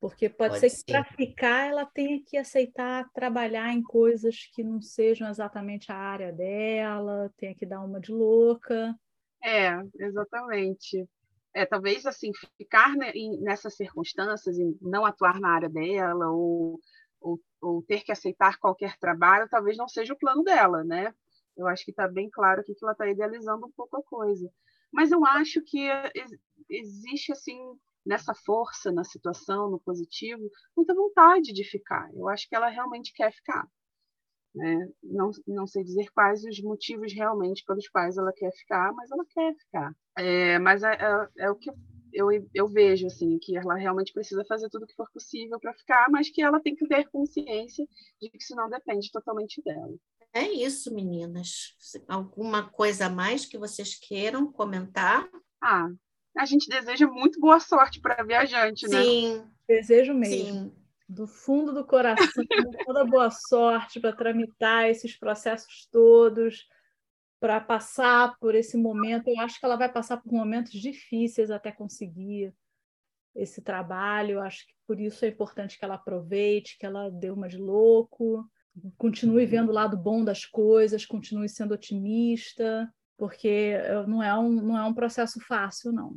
Porque 0.00 0.28
pode, 0.28 0.60
pode 0.60 0.70
ser 0.70 0.84
que 0.84 0.92
para 0.92 1.04
ficar 1.04 1.66
ela 1.68 1.84
tenha 1.84 2.22
que 2.24 2.36
aceitar 2.36 3.10
trabalhar 3.12 3.72
em 3.72 3.82
coisas 3.82 4.48
que 4.52 4.62
não 4.62 4.80
sejam 4.80 5.28
exatamente 5.28 5.90
a 5.90 5.96
área 5.96 6.32
dela, 6.32 7.32
tenha 7.36 7.54
que 7.54 7.66
dar 7.66 7.80
uma 7.80 8.00
de 8.00 8.12
louca. 8.12 8.94
É, 9.42 9.70
exatamente. 9.98 11.08
É, 11.52 11.66
talvez 11.66 12.06
assim, 12.06 12.30
ficar 12.56 12.94
nessas 13.40 13.74
circunstâncias 13.74 14.56
e 14.56 14.76
não 14.80 15.04
atuar 15.04 15.40
na 15.40 15.50
área 15.50 15.68
dela 15.68 16.30
ou, 16.30 16.78
ou, 17.20 17.40
ou 17.60 17.82
ter 17.82 18.04
que 18.04 18.12
aceitar 18.12 18.58
qualquer 18.58 18.96
trabalho, 18.98 19.48
talvez 19.48 19.76
não 19.76 19.88
seja 19.88 20.12
o 20.12 20.18
plano 20.18 20.44
dela, 20.44 20.84
né? 20.84 21.12
Eu 21.56 21.66
acho 21.66 21.84
que 21.84 21.90
está 21.90 22.06
bem 22.06 22.30
claro 22.30 22.60
aqui 22.60 22.72
que 22.72 22.84
ela 22.84 22.92
está 22.92 23.08
idealizando 23.08 23.66
um 23.66 23.72
pouco 23.72 23.96
a 23.96 24.02
coisa. 24.04 24.48
Mas 24.92 25.10
eu 25.10 25.24
acho 25.24 25.60
que 25.62 25.88
existe, 26.68 27.32
assim, 27.32 27.58
nessa 28.08 28.34
força, 28.34 28.90
na 28.90 29.04
situação, 29.04 29.70
no 29.70 29.78
positivo, 29.78 30.50
muita 30.74 30.94
vontade 30.94 31.52
de 31.52 31.62
ficar. 31.62 32.10
Eu 32.14 32.26
acho 32.26 32.48
que 32.48 32.56
ela 32.56 32.70
realmente 32.70 33.12
quer 33.12 33.30
ficar. 33.30 33.68
Né? 34.54 34.88
Não, 35.02 35.30
não 35.46 35.66
sei 35.66 35.84
dizer 35.84 36.10
quais 36.12 36.42
os 36.42 36.58
motivos 36.62 37.12
realmente 37.12 37.62
pelos 37.66 37.86
quais 37.86 38.16
ela 38.16 38.32
quer 38.32 38.50
ficar, 38.52 38.94
mas 38.94 39.10
ela 39.10 39.24
quer 39.28 39.54
ficar. 39.56 39.94
É, 40.16 40.58
mas 40.58 40.82
é, 40.82 40.94
é, 40.94 41.44
é 41.44 41.50
o 41.50 41.54
que 41.54 41.70
eu, 42.10 42.28
eu 42.54 42.66
vejo, 42.66 43.06
assim, 43.06 43.38
que 43.38 43.54
ela 43.58 43.74
realmente 43.74 44.14
precisa 44.14 44.42
fazer 44.46 44.70
tudo 44.70 44.84
o 44.84 44.86
que 44.86 44.94
for 44.94 45.10
possível 45.12 45.60
para 45.60 45.74
ficar, 45.74 46.08
mas 46.10 46.30
que 46.30 46.40
ela 46.40 46.60
tem 46.60 46.74
que 46.74 46.88
ter 46.88 47.10
consciência 47.10 47.86
de 48.20 48.30
que 48.30 48.38
isso 48.38 48.56
não 48.56 48.70
depende 48.70 49.12
totalmente 49.12 49.62
dela. 49.62 49.94
É 50.32 50.48
isso, 50.48 50.94
meninas. 50.94 51.76
Alguma 52.08 52.70
coisa 52.70 53.06
a 53.06 53.10
mais 53.10 53.44
que 53.44 53.58
vocês 53.58 53.94
queiram 53.94 54.50
comentar? 54.50 55.28
Ah, 55.62 55.90
a 56.38 56.44
gente 56.44 56.68
deseja 56.68 57.06
muito 57.06 57.40
boa 57.40 57.58
sorte 57.58 58.00
para 58.00 58.20
a 58.20 58.24
viajante, 58.24 58.86
né? 58.88 59.02
Sim. 59.02 59.44
Desejo 59.66 60.14
mesmo. 60.14 60.52
Sim. 60.52 60.72
Do 61.08 61.26
fundo 61.26 61.72
do 61.72 61.84
coração, 61.84 62.44
toda 62.86 63.04
boa 63.04 63.30
sorte 63.30 63.98
para 63.98 64.14
tramitar 64.14 64.88
esses 64.88 65.16
processos 65.16 65.88
todos, 65.90 66.66
para 67.40 67.60
passar 67.60 68.36
por 68.38 68.54
esse 68.54 68.76
momento. 68.76 69.28
Eu 69.28 69.40
acho 69.40 69.58
que 69.58 69.66
ela 69.66 69.76
vai 69.76 69.90
passar 69.90 70.18
por 70.18 70.32
momentos 70.32 70.72
difíceis 70.72 71.50
até 71.50 71.72
conseguir 71.72 72.54
esse 73.34 73.60
trabalho. 73.60 74.34
Eu 74.34 74.42
acho 74.42 74.66
que 74.66 74.74
por 74.86 75.00
isso 75.00 75.24
é 75.24 75.28
importante 75.28 75.78
que 75.78 75.84
ela 75.84 75.94
aproveite, 75.94 76.78
que 76.78 76.86
ela 76.86 77.10
dê 77.10 77.30
uma 77.30 77.48
de 77.48 77.56
louco 77.58 78.48
continue 78.96 79.46
vendo 79.46 79.70
o 79.70 79.74
lado 79.74 79.96
bom 79.96 80.24
das 80.24 80.44
coisas, 80.44 81.06
continue 81.06 81.48
sendo 81.48 81.74
otimista, 81.74 82.92
porque 83.18 83.76
não 84.06 84.22
é 84.22 84.32
um, 84.38 84.52
não 84.52 84.78
é 84.78 84.84
um 84.84 84.94
processo 84.94 85.40
fácil, 85.40 85.92
não. 85.92 86.16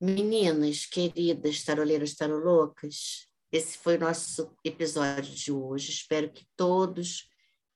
Meninas 0.00 0.86
queridas, 0.86 1.64
taroleiras, 1.64 2.14
tarolocas, 2.14 3.26
esse 3.50 3.76
foi 3.76 3.96
o 3.96 4.00
nosso 4.00 4.54
episódio 4.64 5.34
de 5.34 5.50
hoje. 5.50 5.90
Espero 5.90 6.30
que 6.30 6.46
todos 6.56 7.28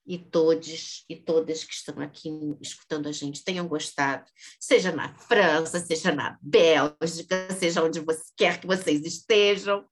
e 0.07 0.19
todos 0.19 1.05
e 1.09 1.17
todas 1.17 1.65
que 1.65 1.73
estão 1.73 2.01
aqui 2.01 2.29
escutando 2.61 3.09
a 3.09 3.13
gente 3.13 3.45
tenham 3.45 3.67
gostado, 3.67 4.25
seja 4.61 4.93
na 4.93 5.15
França, 5.15 5.79
seja 5.81 6.13
na 6.13 6.39
Bélgica, 6.41 7.53
seja 7.59 7.83
onde 7.83 8.01
você 8.01 8.25
quer 8.37 8.61
que 8.61 8.67
vocês 8.67 9.05
estejam 9.05 9.85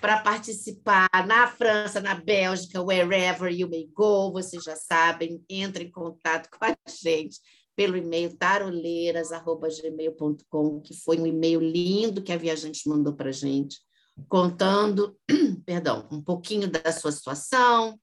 para 0.00 0.20
participar 0.20 1.08
na 1.26 1.48
França, 1.48 2.00
na 2.00 2.14
Bélgica, 2.14 2.82
wherever 2.82 3.50
you 3.50 3.68
may 3.68 3.88
go, 3.94 4.30
vocês 4.30 4.62
já 4.62 4.76
sabem, 4.76 5.42
entre 5.48 5.84
em 5.84 5.90
contato 5.90 6.50
com 6.50 6.64
a 6.64 6.76
gente 6.88 7.40
pelo 7.76 7.96
e-mail 7.96 8.36
taroleiras@gmail.com, 8.36 10.80
que 10.80 10.96
foi 10.96 11.20
um 11.20 11.26
e-mail 11.26 11.60
lindo 11.60 12.22
que 12.22 12.32
a 12.32 12.38
viajante 12.38 12.88
mandou 12.88 13.14
para 13.14 13.30
gente, 13.30 13.78
contando, 14.28 15.16
perdão, 15.66 16.08
um 16.10 16.22
pouquinho 16.22 16.68
da 16.68 16.90
sua 16.90 17.12
situação, 17.12 18.00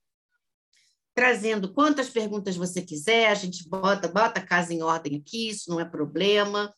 trazendo 1.14 1.72
quantas 1.72 2.08
perguntas 2.08 2.56
você 2.56 2.80
quiser, 2.80 3.28
a 3.28 3.34
gente 3.34 3.68
bota, 3.68 4.08
bota 4.08 4.40
a 4.40 4.46
casa 4.46 4.72
em 4.72 4.82
ordem 4.82 5.16
aqui, 5.16 5.48
isso 5.48 5.68
não 5.68 5.80
é 5.80 5.84
problema. 5.84 6.72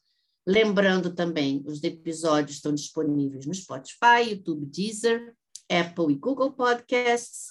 Lembrando 0.47 1.15
também, 1.15 1.63
os 1.67 1.83
episódios 1.83 2.57
estão 2.57 2.73
disponíveis 2.73 3.47
no 3.47 3.55
Spotify, 3.55 4.31
YouTube, 4.31 4.67
Deezer, 4.67 5.35
Apple 5.69 6.13
e 6.13 6.17
Google 6.17 6.53
Podcasts. 6.53 7.49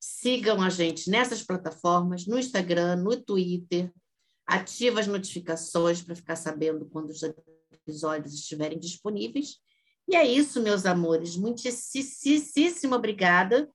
Sigam 0.00 0.60
a 0.60 0.68
gente 0.68 1.08
nessas 1.08 1.42
plataformas, 1.42 2.26
no 2.26 2.38
Instagram, 2.38 2.96
no 2.96 3.16
Twitter. 3.16 3.92
Ative 4.52 5.00
as 5.00 5.06
notificações 5.06 6.02
para 6.02 6.14
ficar 6.14 6.36
sabendo 6.36 6.84
quando 6.84 7.08
os 7.08 7.22
episódios 7.72 8.34
estiverem 8.34 8.78
disponíveis. 8.78 9.56
E 10.06 10.14
é 10.14 10.26
isso, 10.26 10.60
meus 10.60 10.84
amores. 10.84 11.36
Muitíssimo 11.36 12.94
obrigada. 12.94 13.70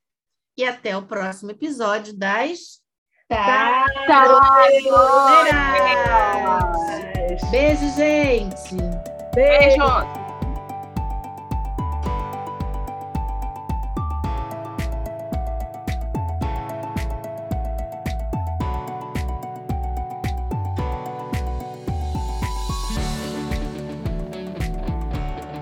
E 0.55 0.63
até 0.63 0.95
o 0.95 1.05
próximo 1.05 1.49
episódio 1.51 2.13
das 2.13 2.79
Taroleiras. 3.27 4.91
Beijo, 7.51 7.95
gente. 7.95 8.75
Beijo. 9.33 10.26